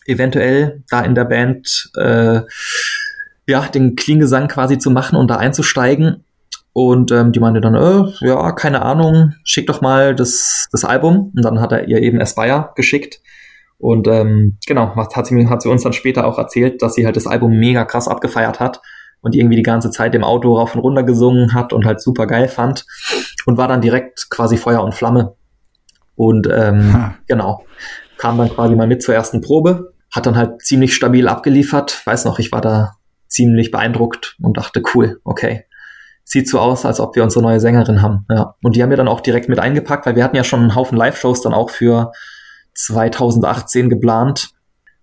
[0.06, 2.40] eventuell da in der Band, äh,
[3.46, 6.24] ja, den Clean-Gesang quasi zu machen und da einzusteigen.
[6.72, 11.30] Und ähm, die meinte dann, äh, ja, keine Ahnung, schick doch mal das, das Album.
[11.36, 13.20] Und dann hat er ihr eben Aspire geschickt.
[13.78, 17.16] Und ähm, genau, hat sie, hat sie uns dann später auch erzählt, dass sie halt
[17.16, 18.80] das Album mega krass abgefeiert hat
[19.20, 22.26] und irgendwie die ganze Zeit im Auto rauf und runter gesungen hat und halt super
[22.26, 22.86] geil fand
[23.44, 25.34] und war dann direkt quasi Feuer und Flamme.
[26.14, 27.14] Und ähm, ha.
[27.26, 27.64] genau,
[28.16, 32.02] kam dann quasi mal mit zur ersten Probe, hat dann halt ziemlich stabil abgeliefert.
[32.06, 32.92] Weiß noch, ich war da
[33.28, 35.64] ziemlich beeindruckt und dachte, cool, okay.
[36.24, 38.26] Sieht so aus, als ob wir unsere neue Sängerin haben.
[38.30, 38.56] Ja.
[38.62, 40.74] Und die haben wir dann auch direkt mit eingepackt, weil wir hatten ja schon einen
[40.74, 42.10] Haufen Live-Shows dann auch für
[42.76, 44.50] 2018 geplant.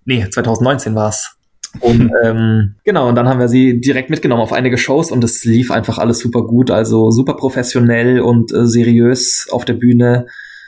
[0.05, 1.37] Nee, 2019 war's.
[1.79, 5.43] Und ähm, genau, und dann haben wir sie direkt mitgenommen auf einige Shows und es
[5.43, 10.27] lief einfach alles super gut, also super professionell und äh, seriös auf der Bühne,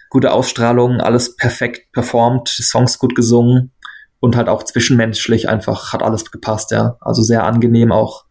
[0.09, 3.71] gute Ausstrahlung, alles perfekt performt, Songs gut gesungen
[4.19, 6.97] und halt auch zwischenmenschlich einfach hat alles gepasst, ja.
[7.01, 8.24] Also sehr angenehm auch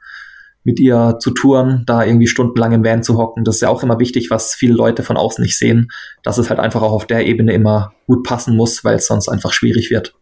[0.65, 3.45] mit ihr zu touren, da irgendwie stundenlang im Van zu hocken.
[3.45, 5.91] Das ist ja auch immer wichtig, was viele Leute von außen nicht sehen,
[6.23, 9.29] dass es halt einfach auch auf der Ebene immer gut passen muss, weil es sonst
[9.29, 10.15] einfach schwierig wird.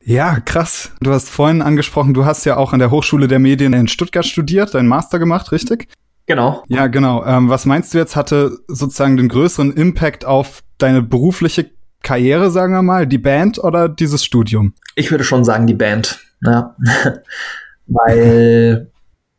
[0.00, 0.92] Ja, krass.
[1.00, 4.24] Du hast vorhin angesprochen, du hast ja auch an der Hochschule der Medien in Stuttgart
[4.24, 5.88] studiert, deinen Master gemacht, richtig?
[6.26, 6.62] Genau.
[6.68, 7.24] Ja, genau.
[7.24, 11.70] Ähm, was meinst du jetzt hatte sozusagen den größeren Impact auf deine berufliche
[12.02, 14.74] Karriere, sagen wir mal, die Band oder dieses Studium?
[14.94, 16.20] Ich würde schon sagen, die Band.
[16.40, 16.76] Ja.
[17.86, 18.92] Weil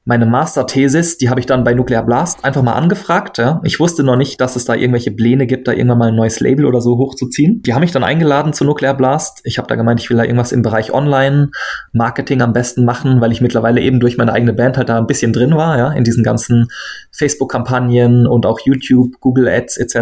[0.08, 3.38] meine Masterthesis, die habe ich dann bei Nuclear Blast einfach mal angefragt.
[3.39, 3.60] Ja.
[3.66, 6.39] Ich wusste noch nicht, dass es da irgendwelche Pläne gibt, da irgendwann mal ein neues
[6.39, 7.62] Label oder so hochzuziehen.
[7.62, 9.41] Die haben mich dann eingeladen zu Nuclear Blast.
[9.43, 13.34] Ich habe da gemeint, ich will da irgendwas im Bereich Online-Marketing am besten machen, weil
[13.34, 16.05] ich mittlerweile eben durch meine eigene Band halt da ein bisschen drin war, ja, in
[16.05, 16.70] diesen ganzen
[17.12, 19.93] Facebook-Kampagnen und auch YouTube, Google Ads etc.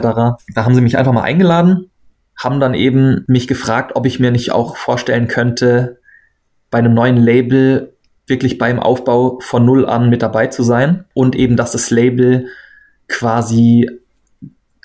[0.53, 1.89] Da haben sie mich einfach mal eingeladen,
[2.37, 5.97] haben dann eben mich gefragt, ob ich mir nicht auch vorstellen könnte,
[6.69, 7.94] bei einem neuen Label
[8.27, 12.47] wirklich beim Aufbau von Null an mit dabei zu sein und eben, dass das Label
[13.07, 13.89] quasi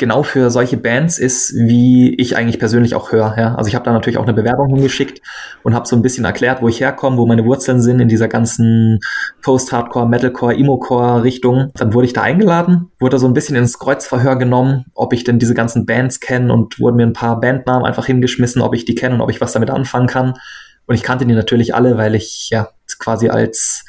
[0.01, 3.37] genau für solche Bands ist, wie ich eigentlich persönlich auch höre.
[3.37, 3.55] Ja?
[3.57, 5.21] Also ich habe da natürlich auch eine Bewerbung hingeschickt
[5.63, 8.27] und habe so ein bisschen erklärt, wo ich herkomme, wo meine Wurzeln sind in dieser
[8.27, 9.01] ganzen
[9.43, 11.71] Post-Hardcore, Metalcore, Emo-Core Richtung.
[11.75, 15.39] Dann wurde ich da eingeladen, wurde so ein bisschen ins Kreuzverhör genommen, ob ich denn
[15.39, 18.95] diese ganzen Bands kenne und wurden mir ein paar Bandnamen einfach hingeschmissen, ob ich die
[18.95, 20.33] kenne und ob ich was damit anfangen kann.
[20.87, 22.71] Und ich kannte die natürlich alle, weil ich ja
[23.01, 23.85] quasi als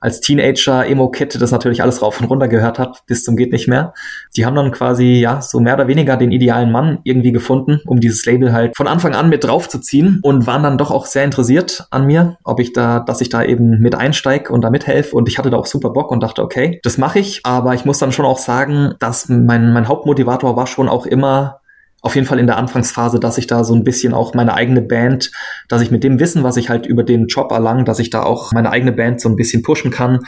[0.00, 3.66] als Teenager Emo-Kid das natürlich alles rauf und runter gehört hat, bis zum geht nicht
[3.66, 3.94] mehr.
[4.36, 8.00] Die haben dann quasi, ja, so mehr oder weniger den idealen Mann irgendwie gefunden, um
[8.00, 11.86] dieses Label halt von Anfang an mit draufzuziehen und waren dann doch auch sehr interessiert
[11.90, 15.28] an mir, ob ich da, dass ich da eben mit einsteig und da mithelfe und
[15.28, 17.98] ich hatte da auch super Bock und dachte, okay, das mache ich, aber ich muss
[17.98, 21.60] dann schon auch sagen, dass mein, mein Hauptmotivator war schon auch immer
[22.02, 24.82] auf jeden Fall in der Anfangsphase, dass ich da so ein bisschen auch meine eigene
[24.82, 25.32] Band,
[25.68, 28.22] dass ich mit dem Wissen, was ich halt über den Job erlange, dass ich da
[28.22, 30.20] auch meine eigene Band so ein bisschen pushen kann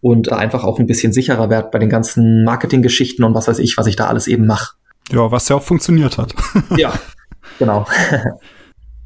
[0.00, 3.76] und einfach auch ein bisschen sicherer werde bei den ganzen Marketinggeschichten und was weiß ich,
[3.76, 4.74] was ich da alles eben mache.
[5.10, 6.34] Ja, was ja auch funktioniert hat.
[6.76, 6.92] ja,
[7.58, 7.86] genau.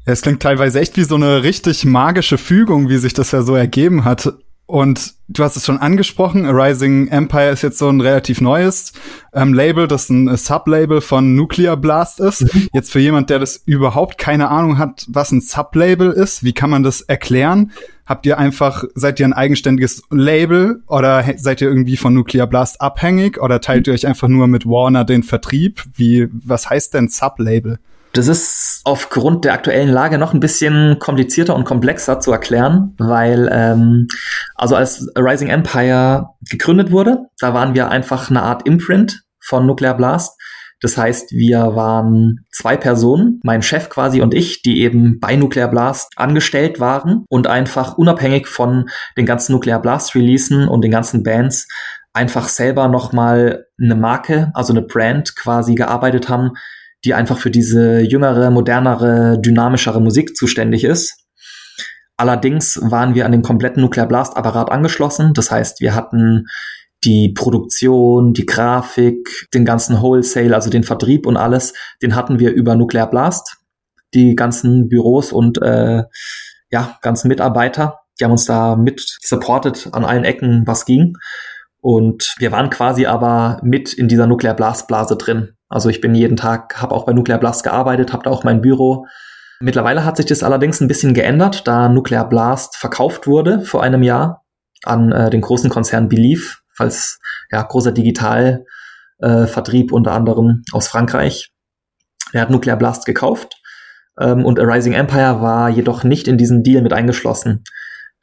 [0.05, 3.55] es klingt teilweise echt wie so eine richtig magische Fügung, wie sich das ja so
[3.55, 4.33] ergeben hat.
[4.65, 8.93] Und du hast es schon angesprochen, A Rising Empire ist jetzt so ein relativ neues
[9.33, 12.41] ähm, Label, das ein Sublabel von Nuclear Blast ist.
[12.41, 12.69] Mhm.
[12.71, 16.69] Jetzt für jemand, der das überhaupt keine Ahnung hat, was ein Sublabel ist, wie kann
[16.69, 17.71] man das erklären?
[18.05, 22.79] Habt ihr einfach, seid ihr ein eigenständiges Label oder seid ihr irgendwie von Nuclear Blast
[22.81, 25.83] abhängig oder teilt ihr euch einfach nur mit Warner den Vertrieb?
[25.93, 27.79] Wie, was heißt denn Sublabel?
[28.13, 33.49] Das ist aufgrund der aktuellen Lage noch ein bisschen komplizierter und komplexer zu erklären, weil
[33.51, 34.07] ähm,
[34.53, 39.97] also als Rising Empire gegründet wurde, da waren wir einfach eine Art Imprint von Nuclear
[39.97, 40.39] Blast.
[40.79, 45.69] Das heißt, wir waren zwei Personen, mein Chef quasi und ich, die eben bei Nuclear
[45.69, 51.23] Blast angestellt waren und einfach unabhängig von den ganzen Nuclear Blast Releasen und den ganzen
[51.23, 51.67] Bands
[52.11, 56.51] einfach selber nochmal eine Marke, also eine Brand quasi gearbeitet haben,
[57.05, 61.17] die einfach für diese jüngere, modernere, dynamischere Musik zuständig ist.
[62.17, 65.33] Allerdings waren wir an den kompletten Nuclear Blast Apparat angeschlossen.
[65.33, 66.45] Das heißt, wir hatten
[67.03, 72.51] die Produktion, die Grafik, den ganzen Wholesale, also den Vertrieb und alles, den hatten wir
[72.51, 73.57] über Nuclear Blast.
[74.13, 76.03] Die ganzen Büros und äh,
[76.69, 81.17] ja, ganzen Mitarbeiter, die haben uns da mit supported an allen Ecken, was ging.
[81.81, 85.49] Und wir waren quasi aber mit in dieser Nuclear Blast Blase drin.
[85.73, 88.61] Also ich bin jeden Tag, habe auch bei Nuclear Blast gearbeitet, habe da auch mein
[88.61, 89.07] Büro.
[89.59, 94.03] Mittlerweile hat sich das allerdings ein bisschen geändert, da Nuclear Blast verkauft wurde vor einem
[94.03, 94.43] Jahr
[94.83, 97.19] an äh, den großen Konzern Belief, falls
[97.51, 101.51] ja großer Digitalvertrieb äh, unter anderem aus Frankreich.
[102.33, 103.55] Er hat Nuclear Blast gekauft
[104.19, 107.63] ähm, und A Rising Empire war jedoch nicht in diesen Deal mit eingeschlossen.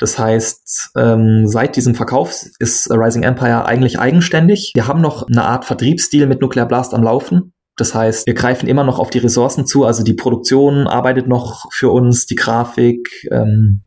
[0.01, 4.72] Das heißt, ähm, seit diesem Verkauf ist Rising Empire eigentlich eigenständig.
[4.74, 7.53] Wir haben noch eine Art Vertriebsstil mit Nuclear Blast am Laufen.
[7.76, 11.66] Das heißt, wir greifen immer noch auf die Ressourcen zu, also die Produktion arbeitet noch
[11.70, 13.82] für uns, die Grafik ähm,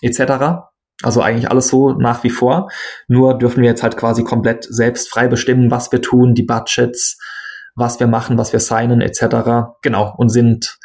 [0.00, 0.64] etc.
[1.02, 2.70] Also eigentlich alles so nach wie vor.
[3.06, 7.18] Nur dürfen wir jetzt halt quasi komplett selbst frei bestimmen, was wir tun, die Budgets,
[7.74, 9.76] was wir machen, was wir signen etc.
[9.82, 10.78] Genau und sind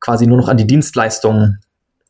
[0.00, 1.60] quasi nur noch an die Dienstleistungen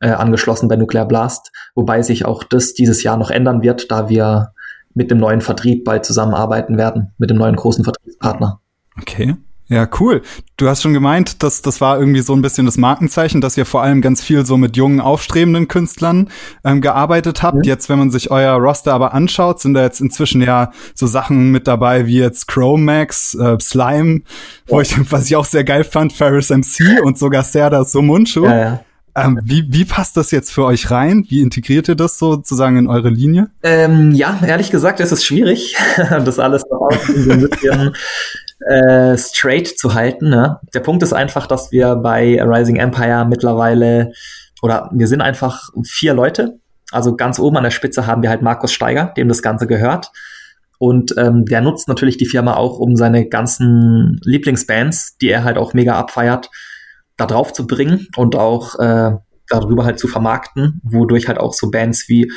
[0.04, 4.08] äh, angeschlossen bei Nuclear Blast, wobei sich auch das dieses Jahr noch ändern wird, da
[4.08, 4.52] wir
[4.92, 8.60] mit dem neuen Vertrieb bald zusammenarbeiten werden, mit dem neuen großen Vertriebspartner.
[9.00, 9.36] Okay.
[9.66, 10.20] Ja, cool.
[10.58, 13.64] Du hast schon gemeint, dass das war irgendwie so ein bisschen das Markenzeichen, dass ihr
[13.64, 16.28] vor allem ganz viel so mit jungen, aufstrebenden Künstlern
[16.64, 17.56] ähm, gearbeitet habt.
[17.56, 17.62] Mhm.
[17.64, 21.50] Jetzt, wenn man sich euer Roster aber anschaut, sind da jetzt inzwischen ja so Sachen
[21.50, 24.22] mit dabei wie jetzt Chromax, äh, Slime, ja.
[24.66, 28.44] wo ich, was ich auch sehr geil fand, Ferris MC und sogar Serda Somunchu.
[28.44, 28.84] Ja, ja.
[29.16, 31.24] Ähm, wie, wie passt das jetzt für euch rein?
[31.28, 33.50] Wie integriert ihr das sozusagen in eure Linie?
[33.62, 37.94] Ähm, ja, ehrlich gesagt, es ist schwierig, das alles so ein bisschen
[38.68, 40.30] äh, straight zu halten.
[40.30, 40.58] Ne?
[40.72, 44.12] Der Punkt ist einfach, dass wir bei Rising Empire mittlerweile
[44.62, 46.58] oder wir sind einfach vier Leute.
[46.90, 50.10] Also ganz oben an der Spitze haben wir halt Markus Steiger, dem das Ganze gehört.
[50.78, 55.56] Und ähm, der nutzt natürlich die Firma auch, um seine ganzen Lieblingsbands, die er halt
[55.56, 56.50] auch mega abfeiert,
[57.16, 59.12] da drauf zu bringen und auch äh,
[59.48, 62.30] darüber halt zu vermarkten, wodurch halt auch so Bands wie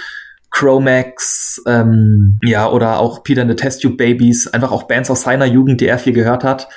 [0.52, 5.22] Chromax, ähm, ja, oder auch Peter and the Test Tube Babies, einfach auch Bands aus
[5.22, 6.68] seiner Jugend, die er viel gehört hat,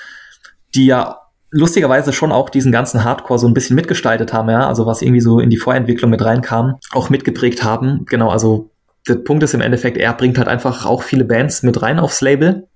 [0.75, 1.19] die ja
[1.51, 5.21] lustigerweise schon auch diesen ganzen Hardcore so ein bisschen mitgestaltet haben, ja, also was irgendwie
[5.21, 8.05] so in die Vorentwicklung mit reinkam, auch mitgeprägt haben.
[8.07, 8.71] Genau, also
[9.09, 12.21] der Punkt ist im Endeffekt, er bringt halt einfach auch viele Bands mit rein aufs
[12.21, 12.69] Label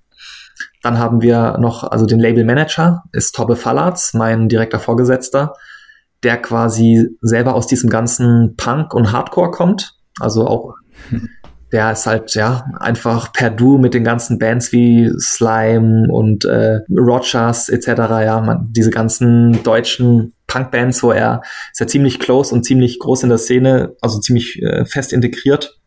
[0.85, 5.55] dann haben wir noch, also den Label Manager ist Tobbe Fallards, mein direkter Vorgesetzter,
[6.23, 9.97] der quasi selber aus diesem ganzen Punk und Hardcore kommt.
[10.21, 10.75] Also auch,
[11.73, 16.81] der ist halt, ja, einfach per Du mit den ganzen Bands wie Slime und äh,
[16.91, 21.41] Rogers etc., ja, man, diese ganzen deutschen Punk-Bands, wo er
[21.73, 25.81] ist ja ziemlich close und ziemlich groß in der Szene, also ziemlich äh, fest integriert,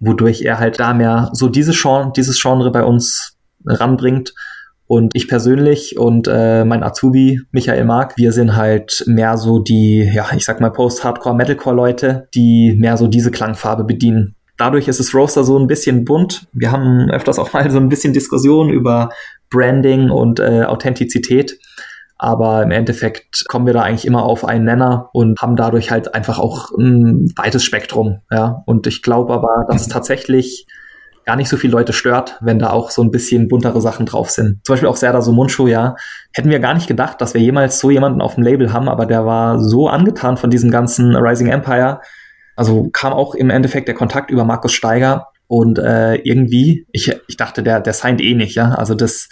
[0.00, 3.35] wodurch er halt da mehr so diese Genre, dieses Genre bei uns
[3.66, 4.34] ranbringt.
[4.88, 10.08] Und ich persönlich und äh, mein Azubi Michael Mark, wir sind halt mehr so die,
[10.14, 14.36] ja, ich sag mal Post-Hardcore-Metalcore-Leute, die mehr so diese Klangfarbe bedienen.
[14.56, 16.46] Dadurch ist das Roaster so ein bisschen bunt.
[16.52, 19.10] Wir haben öfters auch mal so ein bisschen Diskussion über
[19.50, 21.58] Branding und äh, Authentizität.
[22.18, 26.14] Aber im Endeffekt kommen wir da eigentlich immer auf einen Nenner und haben dadurch halt
[26.14, 28.20] einfach auch ein weites Spektrum.
[28.30, 30.66] Ja, und ich glaube aber, dass es tatsächlich
[31.26, 34.30] gar nicht so viele Leute stört, wenn da auch so ein bisschen buntere Sachen drauf
[34.30, 34.64] sind.
[34.64, 35.96] Zum Beispiel auch Serda Sumunchu, ja.
[36.32, 39.06] Hätten wir gar nicht gedacht, dass wir jemals so jemanden auf dem Label haben, aber
[39.06, 42.00] der war so angetan von diesem ganzen Rising Empire.
[42.54, 47.36] Also kam auch im Endeffekt der Kontakt über Markus Steiger und äh, irgendwie, ich, ich
[47.36, 48.70] dachte, der, der signed eh nicht, ja.
[48.70, 49.28] Also das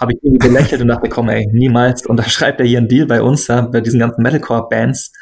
[0.00, 3.20] habe ich irgendwie belächelt und dachte, komm, ey, niemals unterschreibt er hier einen Deal bei
[3.20, 5.12] uns, ja, bei diesen ganzen Metalcore-Bands.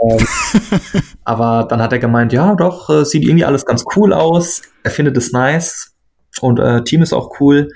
[0.00, 0.26] Ähm,
[1.24, 4.62] aber dann hat er gemeint, ja, doch, äh, sieht irgendwie alles ganz cool aus.
[4.82, 5.94] Er findet es nice
[6.40, 7.68] und äh, Team ist auch cool.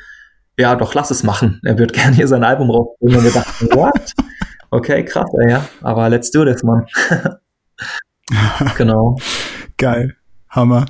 [0.58, 1.60] Ja, doch, lass es machen.
[1.64, 3.18] Er wird gerne hier sein Album rausbringen.
[3.18, 4.12] Und wir dachten, what?
[4.70, 5.68] Okay, krass, ey, ja.
[5.82, 6.86] Aber let's do this, man.
[8.76, 9.16] genau.
[9.76, 10.16] Geil.
[10.48, 10.86] Hammer.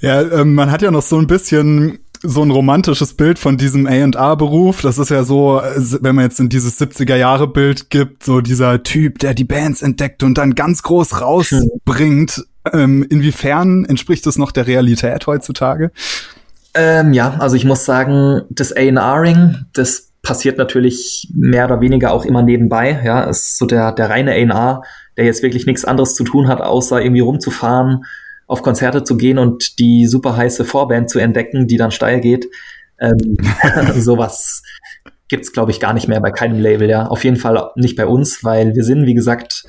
[0.00, 3.86] Ja, ähm, man hat ja noch so ein bisschen so ein romantisches Bild von diesem
[3.86, 4.80] A&R-Beruf.
[4.82, 5.60] Das ist ja so,
[6.00, 10.38] wenn man jetzt in dieses 70er-Jahre-Bild gibt, so dieser Typ, der die Bands entdeckt und
[10.38, 12.44] dann ganz groß rausbringt.
[12.72, 15.90] Ähm, inwiefern entspricht das noch der Realität heutzutage?
[16.74, 22.24] Ähm, ja, also ich muss sagen, das A&Ring, das passiert natürlich mehr oder weniger auch
[22.24, 23.00] immer nebenbei.
[23.04, 24.82] Ja, ist so der, der reine A&R,
[25.16, 28.04] der jetzt wirklich nichts anderes zu tun hat, außer irgendwie rumzufahren,
[28.46, 32.48] auf Konzerte zu gehen und die super heiße Vorband zu entdecken, die dann steil geht.
[33.00, 33.36] Ähm,
[33.94, 34.62] sowas
[35.28, 37.06] gibt's glaube ich, gar nicht mehr bei keinem Label, ja.
[37.06, 39.64] Auf jeden Fall nicht bei uns, weil wir sind, wie gesagt,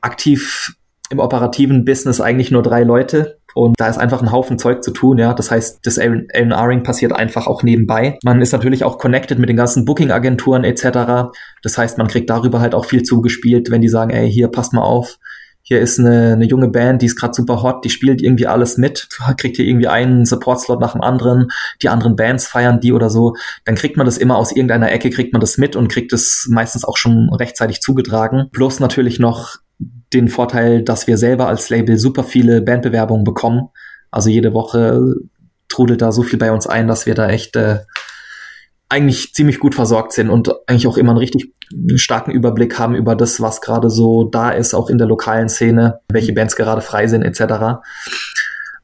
[0.00, 0.74] aktiv
[1.10, 4.90] im operativen Business eigentlich nur drei Leute und da ist einfach ein Haufen Zeug zu
[4.90, 5.32] tun, ja.
[5.32, 8.18] Das heißt, das A&Ring passiert einfach auch nebenbei.
[8.24, 11.32] Man ist natürlich auch connected mit den ganzen Booking-Agenturen etc.
[11.62, 14.72] Das heißt, man kriegt darüber halt auch viel zugespielt, wenn die sagen, ey, hier, passt
[14.72, 15.18] mal auf,
[15.66, 18.76] hier ist eine, eine junge Band, die ist gerade super hot, die spielt irgendwie alles
[18.76, 19.08] mit,
[19.38, 21.48] kriegt hier irgendwie einen Support-Slot nach dem anderen,
[21.80, 23.34] die anderen Bands feiern die oder so,
[23.64, 26.46] dann kriegt man das immer aus irgendeiner Ecke, kriegt man das mit und kriegt es
[26.50, 28.50] meistens auch schon rechtzeitig zugetragen.
[28.52, 29.56] Plus natürlich noch
[30.12, 33.70] den Vorteil, dass wir selber als Label super viele Bandbewerbungen bekommen.
[34.10, 35.14] Also jede Woche
[35.68, 37.78] trudelt da so viel bei uns ein, dass wir da echt äh,
[38.94, 41.52] eigentlich ziemlich gut versorgt sind und eigentlich auch immer einen richtig
[41.96, 45.98] starken Überblick haben über das, was gerade so da ist, auch in der lokalen Szene,
[46.08, 47.82] welche Bands gerade frei sind etc.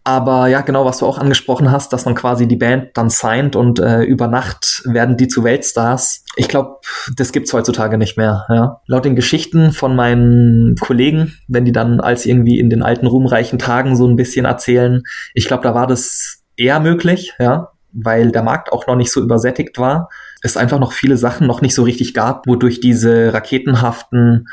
[0.02, 3.54] Aber ja, genau, was du auch angesprochen hast, dass man quasi die Band dann signed
[3.54, 6.24] und äh, über Nacht werden die zu Weltstars.
[6.34, 6.78] Ich glaube,
[7.16, 8.46] das gibt's heutzutage nicht mehr.
[8.48, 8.80] Ja.
[8.86, 13.61] Laut den Geschichten von meinen Kollegen, wenn die dann als irgendwie in den alten ruhmreichen
[13.61, 15.02] Tagen so ein bisschen erzählen,
[15.34, 19.20] ich glaube, da war das eher möglich, ja, weil der Markt auch noch nicht so
[19.20, 20.09] übersättigt war.
[20.43, 24.49] Es einfach noch viele Sachen noch nicht so richtig gab, wodurch diese raketenhaften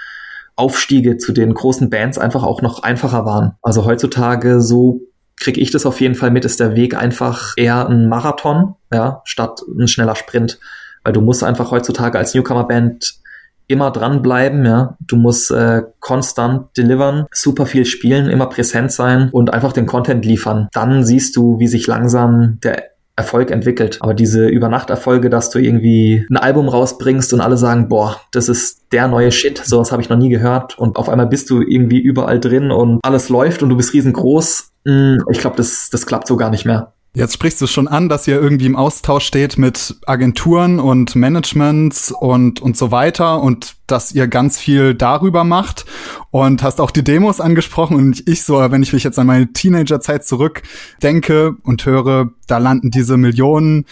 [0.56, 3.54] Aufstiege zu den großen Bands einfach auch noch einfacher waren.
[3.62, 5.02] Also heutzutage so
[5.40, 9.22] kriege ich das auf jeden Fall mit, ist der Weg einfach eher ein Marathon, ja,
[9.24, 10.60] statt ein schneller Sprint.
[11.04, 13.20] Weil du musst einfach heutzutage als Newcomer-Band
[13.68, 14.98] immer dranbleiben, ja.
[15.00, 20.26] Du musst äh, konstant delivern, super viel spielen, immer präsent sein und einfach den Content
[20.26, 20.70] liefern.
[20.74, 23.98] Dann siehst du, wie sich langsam der Erfolg entwickelt.
[24.00, 28.94] Aber diese Übernachterfolge, dass du irgendwie ein Album rausbringst und alle sagen, boah, das ist
[28.94, 32.00] der neue Shit, sowas habe ich noch nie gehört und auf einmal bist du irgendwie
[32.00, 34.72] überall drin und alles läuft und du bist riesengroß.
[34.86, 36.94] Hm, ich glaube, das, das klappt so gar nicht mehr.
[37.14, 42.12] Jetzt sprichst du schon an, dass ihr irgendwie im Austausch steht mit Agenturen und Managements
[42.12, 45.86] und, und so weiter und dass ihr ganz viel darüber macht
[46.30, 49.52] und hast auch die Demos angesprochen und ich so, wenn ich mich jetzt an meine
[49.52, 53.86] Teenagerzeit zurückdenke und höre, da landen diese Millionen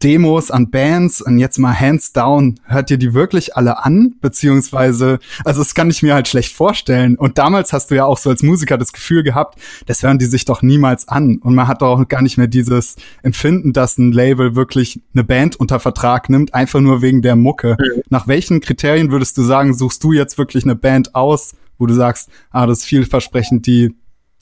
[0.00, 4.14] Demos an Bands und jetzt mal hands down, hört ihr die wirklich alle an?
[4.20, 7.16] Beziehungsweise, also das kann ich mir halt schlecht vorstellen.
[7.16, 10.26] Und damals hast du ja auch so als Musiker das Gefühl gehabt, das hören die
[10.26, 11.38] sich doch niemals an.
[11.38, 15.24] Und man hat doch auch gar nicht mehr dieses Empfinden, dass ein Label wirklich eine
[15.24, 17.76] Band unter Vertrag nimmt, einfach nur wegen der Mucke.
[17.78, 18.02] Mhm.
[18.10, 21.94] Nach welchen Kriterien würdest du sagen, suchst du jetzt wirklich eine Band aus, wo du
[21.94, 23.94] sagst, ah, das ist vielversprechend, die,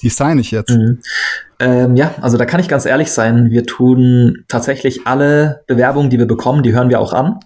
[0.03, 0.70] die sign ich jetzt?
[0.70, 1.01] Mhm.
[1.59, 3.51] Ähm, ja, also da kann ich ganz ehrlich sein.
[3.51, 7.40] Wir tun tatsächlich alle Bewerbungen, die wir bekommen, die hören wir auch an.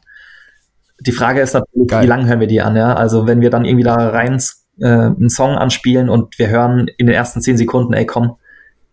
[1.00, 2.04] Die Frage ist natürlich, Geil.
[2.04, 2.76] wie lange hören wir die an?
[2.76, 2.94] Ja?
[2.94, 4.40] Also wenn wir dann irgendwie da rein
[4.80, 8.36] äh, einen Song anspielen und wir hören in den ersten zehn Sekunden, ey komm,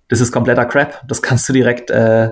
[0.09, 2.31] das ist kompletter Crap, das kannst du direkt äh,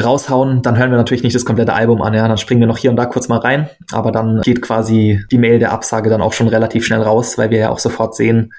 [0.00, 2.78] raushauen, dann hören wir natürlich nicht das komplette Album an, ja, dann springen wir noch
[2.78, 6.22] hier und da kurz mal rein, aber dann geht quasi die Mail der Absage dann
[6.22, 8.52] auch schon relativ schnell raus, weil wir ja auch sofort sehen,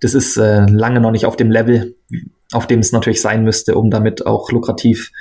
[0.00, 1.96] das ist äh, lange noch nicht auf dem Level,
[2.52, 5.12] auf dem es natürlich sein müsste, um damit auch lukrativ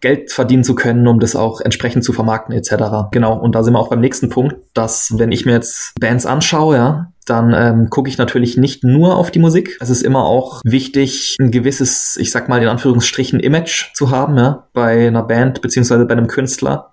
[0.00, 3.10] Geld verdienen zu können, um das auch entsprechend zu vermarkten etc.
[3.12, 6.24] Genau, und da sind wir auch beim nächsten Punkt, dass wenn ich mir jetzt Bands
[6.24, 9.76] anschaue, ja, dann ähm, gucke ich natürlich nicht nur auf die Musik.
[9.80, 14.36] Es ist immer auch wichtig, ein gewisses, ich sag mal in Anführungsstrichen, Image zu haben,
[14.36, 16.89] ja, bei einer Band beziehungsweise bei einem Künstler.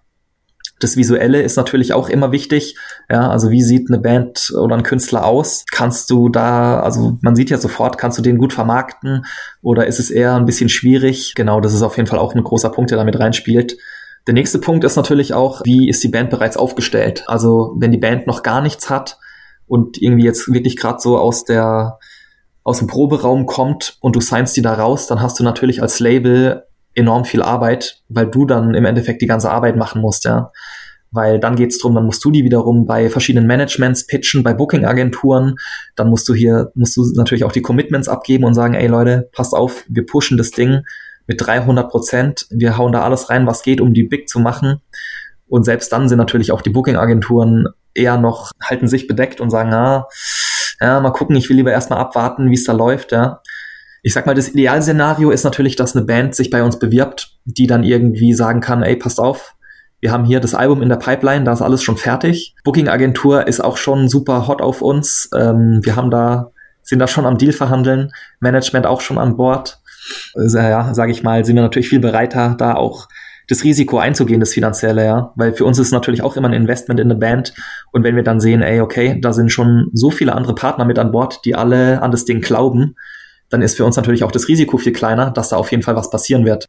[0.79, 2.75] Das Visuelle ist natürlich auch immer wichtig.
[3.09, 5.65] Ja, also wie sieht eine Band oder ein Künstler aus?
[5.71, 9.25] Kannst du da, also man sieht ja sofort, kannst du den gut vermarkten
[9.61, 11.33] oder ist es eher ein bisschen schwierig?
[11.35, 13.77] Genau, das ist auf jeden Fall auch ein großer Punkt, der damit reinspielt.
[14.27, 17.23] Der nächste Punkt ist natürlich auch, wie ist die Band bereits aufgestellt?
[17.27, 19.17] Also wenn die Band noch gar nichts hat
[19.67, 21.97] und irgendwie jetzt wirklich gerade so aus der
[22.63, 26.01] aus dem Proberaum kommt und du signst die da raus, dann hast du natürlich als
[26.01, 26.66] Label
[26.97, 30.51] enorm viel Arbeit, weil du dann im Endeffekt die ganze Arbeit machen musst, ja.
[31.11, 35.55] Weil dann geht's drum, dann musst du die wiederum bei verschiedenen Managements pitchen, bei Booking-Agenturen.
[35.95, 39.29] Dann musst du hier, musst du natürlich auch die Commitments abgeben und sagen, ey Leute,
[39.31, 40.81] passt auf, wir pushen das Ding
[41.27, 42.47] mit 300 Prozent.
[42.49, 44.81] Wir hauen da alles rein, was geht, um die big zu machen.
[45.47, 49.73] Und selbst dann sind natürlich auch die Booking-Agenturen eher noch, halten sich bedeckt und sagen,
[49.73, 50.07] ah,
[50.81, 53.41] ja, mal gucken, ich will lieber erstmal abwarten, wie es da läuft, ja
[54.07, 57.67] Ich sag mal, das Idealszenario ist natürlich, dass eine Band sich bei uns bewirbt, die
[57.67, 59.55] dann irgendwie sagen kann, ey, passt auf,
[59.99, 62.55] wir haben hier das Album in der Pipeline, da ist alles schon fertig.
[62.63, 65.29] Booking-Agentur ist auch schon super hot auf uns.
[65.35, 66.51] Ähm, wir haben da,
[66.83, 69.81] sind da schon am Deal verhandeln, Management auch schon an Bord.
[70.35, 73.09] Also, ja, sage ich mal, sind wir natürlich viel bereiter, da auch
[73.49, 75.33] das Risiko einzugehen, das finanzielle, ja.
[75.35, 77.53] Weil für uns ist natürlich auch immer ein Investment in eine Band.
[77.91, 80.97] Und wenn wir dann sehen, ey, okay, da sind schon so viele andere Partner mit
[80.97, 82.95] an Bord, die alle an das Ding glauben,
[83.49, 85.95] dann ist für uns natürlich auch das Risiko viel kleiner, dass da auf jeden Fall
[85.95, 86.65] was passieren wird.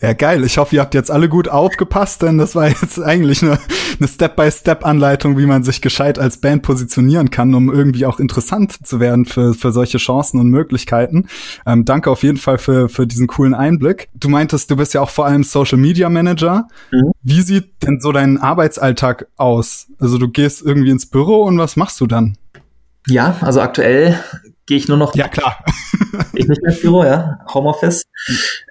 [0.00, 0.44] Ja, geil.
[0.44, 3.58] Ich hoffe, ihr habt jetzt alle gut aufgepasst, denn das war jetzt eigentlich eine,
[3.98, 8.98] eine Step-by-Step-Anleitung, wie man sich gescheit als Band positionieren kann, um irgendwie auch interessant zu
[8.98, 11.28] werden für, für solche Chancen und Möglichkeiten.
[11.64, 14.08] Ähm, danke auf jeden Fall für, für diesen coolen Einblick.
[14.14, 16.66] Du meintest, du bist ja auch vor allem Social Media Manager.
[16.90, 17.12] Mhm.
[17.22, 19.86] Wie sieht denn so dein Arbeitsalltag aus?
[20.00, 22.36] Also du gehst irgendwie ins Büro und was machst du dann?
[23.06, 24.18] Ja, also aktuell
[24.70, 25.16] gehe ich nur noch.
[25.16, 25.64] Ja, klar.
[26.32, 27.40] ich nicht mehr ins Büro, ja.
[27.52, 28.04] Homeoffice.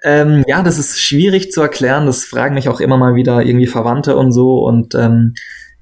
[0.02, 2.06] Ähm, ja, das ist schwierig zu erklären.
[2.06, 4.60] Das fragen mich auch immer mal wieder irgendwie Verwandte und so.
[4.60, 5.34] Und ähm,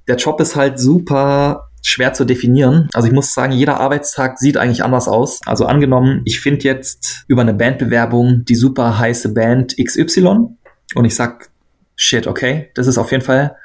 [0.08, 2.88] der Job ist halt super schwer zu definieren.
[2.94, 5.38] Also ich muss sagen, jeder Arbeitstag sieht eigentlich anders aus.
[5.46, 10.48] Also angenommen, ich finde jetzt über eine Bandbewerbung die super heiße Band XY
[10.96, 11.48] und ich sag,
[11.94, 13.56] shit, okay, das ist auf jeden Fall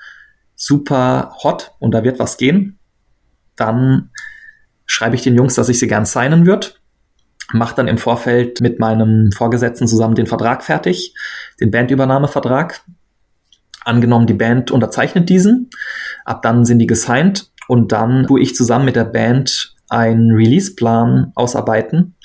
[0.55, 2.77] super hot und da wird was gehen.
[3.55, 4.11] Dann
[4.93, 6.67] schreibe ich den Jungs, dass ich sie gern signen würde.
[7.51, 11.15] Mache dann im Vorfeld mit meinem Vorgesetzten zusammen den Vertrag fertig,
[11.59, 12.81] den Bandübernahmevertrag.
[13.83, 15.69] Angenommen, die Band unterzeichnet diesen.
[16.25, 21.31] Ab dann sind die gesigned und dann tue ich zusammen mit der Band einen Releaseplan
[21.35, 22.15] ausarbeiten,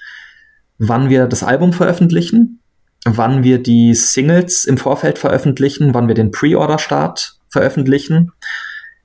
[0.78, 2.60] wann wir das Album veröffentlichen,
[3.04, 8.32] wann wir die Singles im Vorfeld veröffentlichen, wann wir den Pre-Order-Start veröffentlichen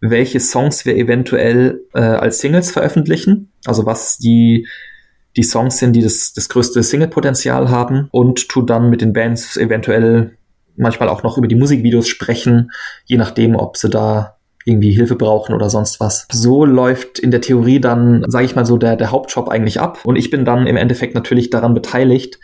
[0.09, 4.67] welche Songs wir eventuell äh, als Singles veröffentlichen, also was die
[5.35, 9.57] die Songs sind, die das, das größte Single-Potenzial haben und tu dann mit den Bands
[9.57, 10.37] eventuell
[10.75, 12.69] manchmal auch noch über die Musikvideos sprechen,
[13.05, 16.27] je nachdem, ob sie da irgendwie Hilfe brauchen oder sonst was.
[16.31, 19.99] So läuft in der Theorie dann, sage ich mal so, der, der Hauptjob eigentlich ab.
[20.03, 22.39] Und ich bin dann im Endeffekt natürlich daran beteiligt,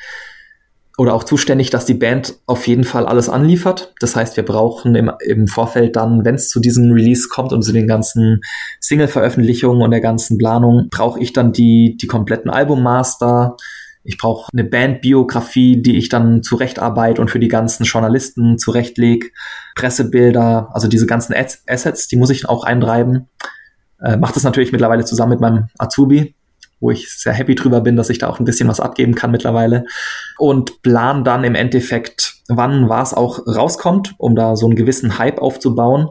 [1.00, 3.94] oder auch zuständig, dass die Band auf jeden Fall alles anliefert.
[4.02, 7.62] Das heißt, wir brauchen im, im Vorfeld dann, wenn es zu diesem Release kommt und
[7.62, 8.42] zu den ganzen
[8.82, 13.56] Single-Veröffentlichungen und der ganzen Planung, brauche ich dann die, die kompletten Albummaster.
[14.04, 19.28] Ich brauche eine Bandbiografie, die ich dann zurechtarbeite und für die ganzen Journalisten zurechtlege.
[19.76, 23.30] Pressebilder, also diese ganzen Assets, die muss ich auch eintreiben.
[24.02, 26.36] Äh, Macht das natürlich mittlerweile zusammen mit meinem Azubi,
[26.80, 29.32] wo ich sehr happy drüber bin, dass ich da auch ein bisschen was abgeben kann
[29.32, 29.86] mittlerweile.
[30.38, 35.40] Und plan dann im Endeffekt, wann was auch rauskommt, um da so einen gewissen Hype
[35.40, 36.10] aufzubauen,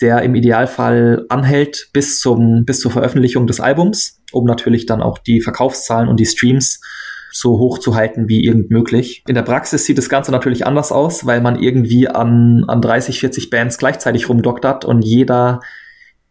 [0.00, 5.18] der im Idealfall anhält bis zum, bis zur Veröffentlichung des Albums, um natürlich dann auch
[5.18, 6.80] die Verkaufszahlen und die Streams
[7.32, 9.22] so hoch zu halten wie irgend möglich.
[9.28, 13.20] In der Praxis sieht das Ganze natürlich anders aus, weil man irgendwie an, an 30,
[13.20, 15.60] 40 Bands gleichzeitig rumdoktert und jeder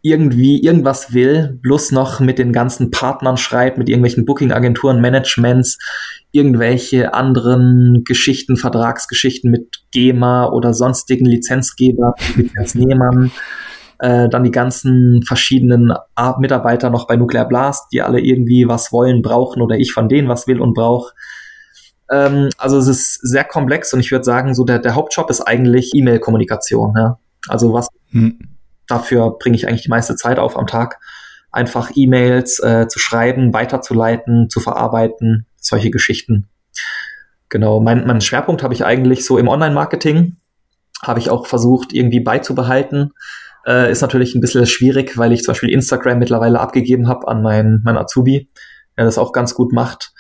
[0.02, 5.78] irgendwie irgendwas will, bloß noch mit den ganzen Partnern schreibt, mit irgendwelchen Booking-Agenturen, Managements,
[6.32, 13.32] irgendwelche anderen Geschichten, Vertragsgeschichten mit GEMA oder sonstigen Lizenzgeber, Lizenznehmern,
[14.00, 15.91] äh, dann die ganzen verschiedenen
[16.39, 20.30] Mitarbeiter noch bei Nuclear Blast, die alle irgendwie was wollen, brauchen oder ich von denen
[20.30, 21.14] was will und brauche.
[22.10, 25.41] Ähm, also es ist sehr komplex und ich würde sagen, so der, der Hauptjob ist
[25.41, 26.93] eigentlich E-Mail-Kommunikation.
[26.95, 27.20] Ja?
[27.50, 28.39] Also was hm
[28.90, 31.00] dafür bringe ich eigentlich die meiste Zeit auf am Tag,
[31.52, 36.48] einfach E-Mails äh, zu schreiben, weiterzuleiten, zu verarbeiten, solche Geschichten.
[37.50, 40.38] Genau, mein, mein Schwerpunkt habe ich eigentlich so im Online-Marketing,
[41.02, 43.12] habe ich auch versucht irgendwie beizubehalten.
[43.66, 47.42] Äh, ist natürlich ein bisschen schwierig, weil ich zum Beispiel Instagram mittlerweile abgegeben habe an
[47.42, 48.50] mein, mein Azubi,
[48.98, 50.14] der das auch ganz gut macht.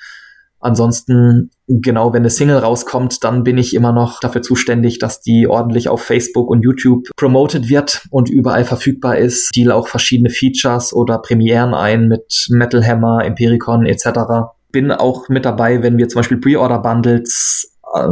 [0.59, 5.47] Ansonsten, genau, wenn eine Single rauskommt, dann bin ich immer noch dafür zuständig, dass die
[5.47, 9.55] ordentlich auf Facebook und YouTube promoted wird und überall verfügbar ist.
[9.55, 14.51] Deal auch verschiedene Features oder Premieren ein mit Metal Hammer, Impericon etc.
[14.71, 18.07] Bin auch mit dabei, wenn wir zum Beispiel Pre-Order-Bundles äh,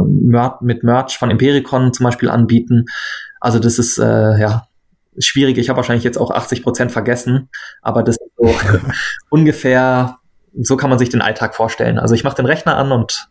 [0.60, 2.84] mit Merch von Impericon zum Beispiel anbieten.
[3.40, 4.68] Also das ist äh, ja
[5.18, 5.58] schwierig.
[5.58, 7.48] Ich habe wahrscheinlich jetzt auch 80 Prozent vergessen,
[7.82, 8.54] aber das ist so
[9.30, 10.16] ungefähr
[10.60, 11.98] so kann man sich den Alltag vorstellen.
[11.98, 13.28] Also ich mache den Rechner an und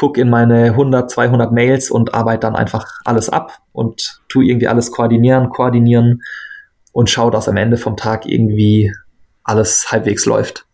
[0.00, 4.66] gucke in meine 100, 200 Mails und arbeite dann einfach alles ab und tu irgendwie
[4.66, 6.22] alles koordinieren, koordinieren
[6.92, 8.90] und schaue, dass am Ende vom Tag irgendwie
[9.44, 10.64] alles halbwegs läuft.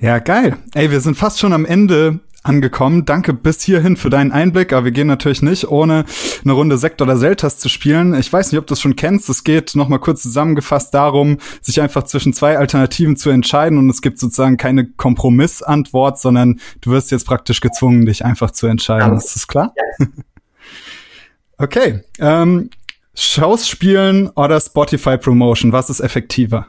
[0.00, 0.56] Ja, geil.
[0.74, 3.04] Ey, wir sind fast schon am Ende angekommen.
[3.04, 6.04] Danke bis hierhin für deinen Einblick, aber wir gehen natürlich nicht, ohne
[6.42, 8.14] eine Runde Sekt oder Seltas zu spielen.
[8.14, 9.28] Ich weiß nicht, ob du es schon kennst.
[9.28, 14.02] Es geht nochmal kurz zusammengefasst darum, sich einfach zwischen zwei Alternativen zu entscheiden und es
[14.02, 19.16] gibt sozusagen keine Kompromissantwort, sondern du wirst jetzt praktisch gezwungen, dich einfach zu entscheiden.
[19.16, 19.72] Ist das klar?
[19.98, 20.06] Ja.
[21.58, 22.02] okay.
[22.18, 22.70] Ähm,
[23.14, 26.66] Shows spielen oder Spotify Promotion, was ist effektiver?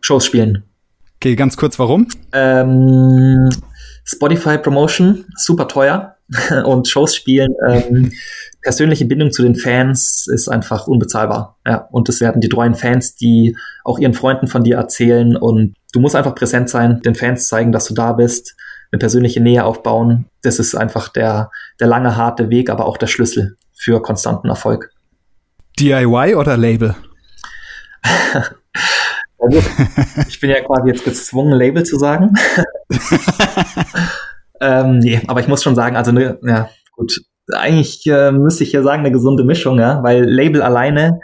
[0.00, 0.64] Shows spielen.
[1.16, 2.08] Okay, ganz kurz, warum?
[2.32, 3.48] Ähm,
[4.04, 6.16] Spotify Promotion, super teuer
[6.64, 8.12] und Shows spielen, ähm,
[8.62, 11.58] persönliche Bindung zu den Fans ist einfach unbezahlbar.
[11.66, 15.74] Ja, und es werden die treuen Fans, die auch ihren Freunden von dir erzählen und
[15.92, 18.56] du musst einfach präsent sein, den Fans zeigen, dass du da bist,
[18.90, 20.26] eine persönliche Nähe aufbauen.
[20.42, 21.50] Das ist einfach der,
[21.80, 24.90] der lange, harte Weg, aber auch der Schlüssel für konstanten Erfolg.
[25.78, 26.94] DIY oder Label?
[30.28, 32.34] ich bin ja quasi jetzt gezwungen, Label zu sagen.
[34.60, 37.20] ähm, nee, aber ich muss schon sagen, also ne, ja, gut.
[37.52, 41.20] Eigentlich äh, müsste ich ja sagen, eine gesunde Mischung, ja, weil Label alleine,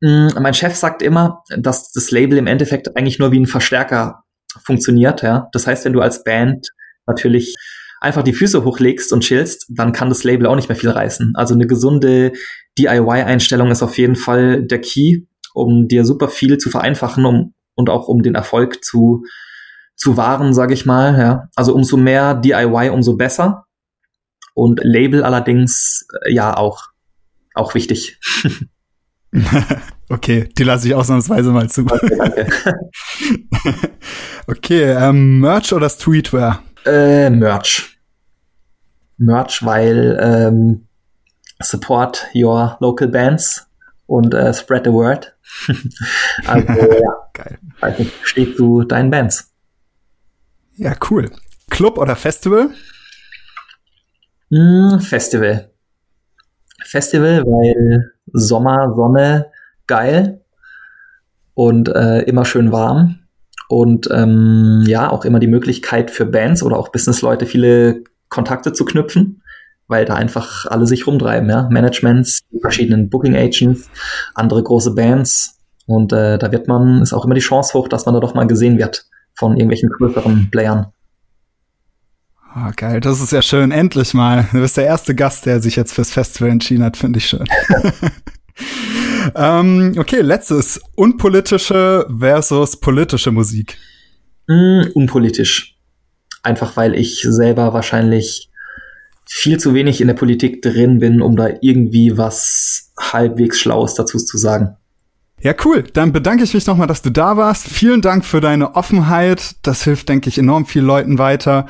[0.00, 3.46] mh, hm, mein Chef sagt immer, dass das Label im Endeffekt eigentlich nur wie ein
[3.46, 4.22] Verstärker
[4.64, 5.48] funktioniert, ja.
[5.52, 6.68] Das heißt, wenn du als Band
[7.06, 7.56] natürlich
[8.00, 11.32] einfach die Füße hochlegst und chillst, dann kann das Label auch nicht mehr viel reißen.
[11.34, 12.32] Also eine gesunde
[12.78, 15.22] DIY-Einstellung ist auf jeden Fall der Key,
[15.54, 19.24] um dir super viel zu vereinfachen um, und auch um den Erfolg zu,
[19.96, 21.18] zu wahren, sage ich mal.
[21.18, 21.48] Ja.
[21.56, 23.64] Also umso mehr DIY, umso besser.
[24.52, 26.82] Und Label allerdings, äh, ja, auch,
[27.54, 28.20] auch wichtig.
[30.08, 31.82] okay, die lasse ich ausnahmsweise mal zu.
[31.82, 32.46] Okay, danke.
[34.46, 36.62] okay ähm, Merch oder Streetwear?
[36.84, 37.98] Äh, Merch.
[39.16, 40.88] Merch, weil ähm,
[41.60, 43.68] support your local bands
[44.14, 45.34] und äh, spread the word.
[46.46, 46.68] also
[47.02, 47.58] ja, Geil.
[47.80, 49.52] Also steht zu deinen Bands.
[50.76, 51.30] Ja, cool.
[51.68, 52.70] Club oder Festival?
[54.50, 55.70] Mm, Festival.
[56.84, 59.50] Festival, weil Sommer, Sonne,
[59.88, 60.44] geil
[61.54, 63.18] und äh, immer schön warm.
[63.68, 68.84] Und ähm, ja, auch immer die Möglichkeit für Bands oder auch Businessleute viele Kontakte zu
[68.84, 69.42] knüpfen
[69.88, 71.68] weil da einfach alle sich rumtreiben, ja.
[71.70, 73.88] Managements, verschiedenen Booking Agents,
[74.34, 75.58] andere große Bands.
[75.86, 78.34] Und äh, da wird man, ist auch immer die Chance hoch, dass man da doch
[78.34, 80.86] mal gesehen wird von irgendwelchen größeren Playern.
[82.56, 83.72] Oh, geil, das ist ja schön.
[83.72, 84.48] Endlich mal.
[84.52, 87.44] Du bist der erste Gast, der sich jetzt fürs Festival entschieden hat, finde ich schön.
[89.34, 90.80] ähm, okay, letztes.
[90.94, 93.76] Unpolitische versus politische Musik.
[94.46, 95.76] Mm, unpolitisch.
[96.44, 98.50] Einfach weil ich selber wahrscheinlich
[99.26, 104.18] viel zu wenig in der Politik drin bin, um da irgendwie was halbwegs Schlaues dazu
[104.18, 104.76] zu sagen.
[105.40, 105.84] Ja, cool.
[105.92, 107.66] Dann bedanke ich mich nochmal, dass du da warst.
[107.66, 109.56] Vielen Dank für deine Offenheit.
[109.62, 111.66] Das hilft, denke ich, enorm vielen Leuten weiter.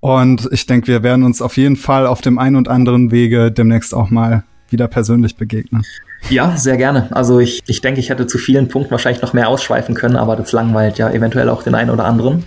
[0.00, 3.50] Und ich denke, wir werden uns auf jeden Fall auf dem einen und anderen Wege
[3.50, 5.84] demnächst auch mal wieder persönlich begegnen.
[6.30, 7.08] Ja, sehr gerne.
[7.10, 10.36] Also ich, ich denke, ich hätte zu vielen Punkten wahrscheinlich noch mehr ausschweifen können, aber
[10.36, 12.44] das langweilt ja eventuell auch den einen oder anderen.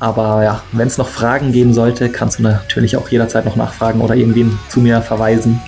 [0.00, 4.00] Aber ja, wenn es noch Fragen geben sollte, kannst du natürlich auch jederzeit noch nachfragen
[4.00, 5.60] oder irgendwen zu mir verweisen.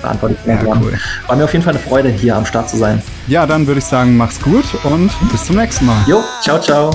[0.00, 0.46] Beantworte ich.
[0.46, 0.98] Ja, cool.
[1.26, 3.02] War mir auf jeden Fall eine Freude, hier am Start zu sein.
[3.26, 6.02] Ja, dann würde ich sagen, mach's gut und bis zum nächsten Mal.
[6.06, 6.90] Jo, ciao, ciao.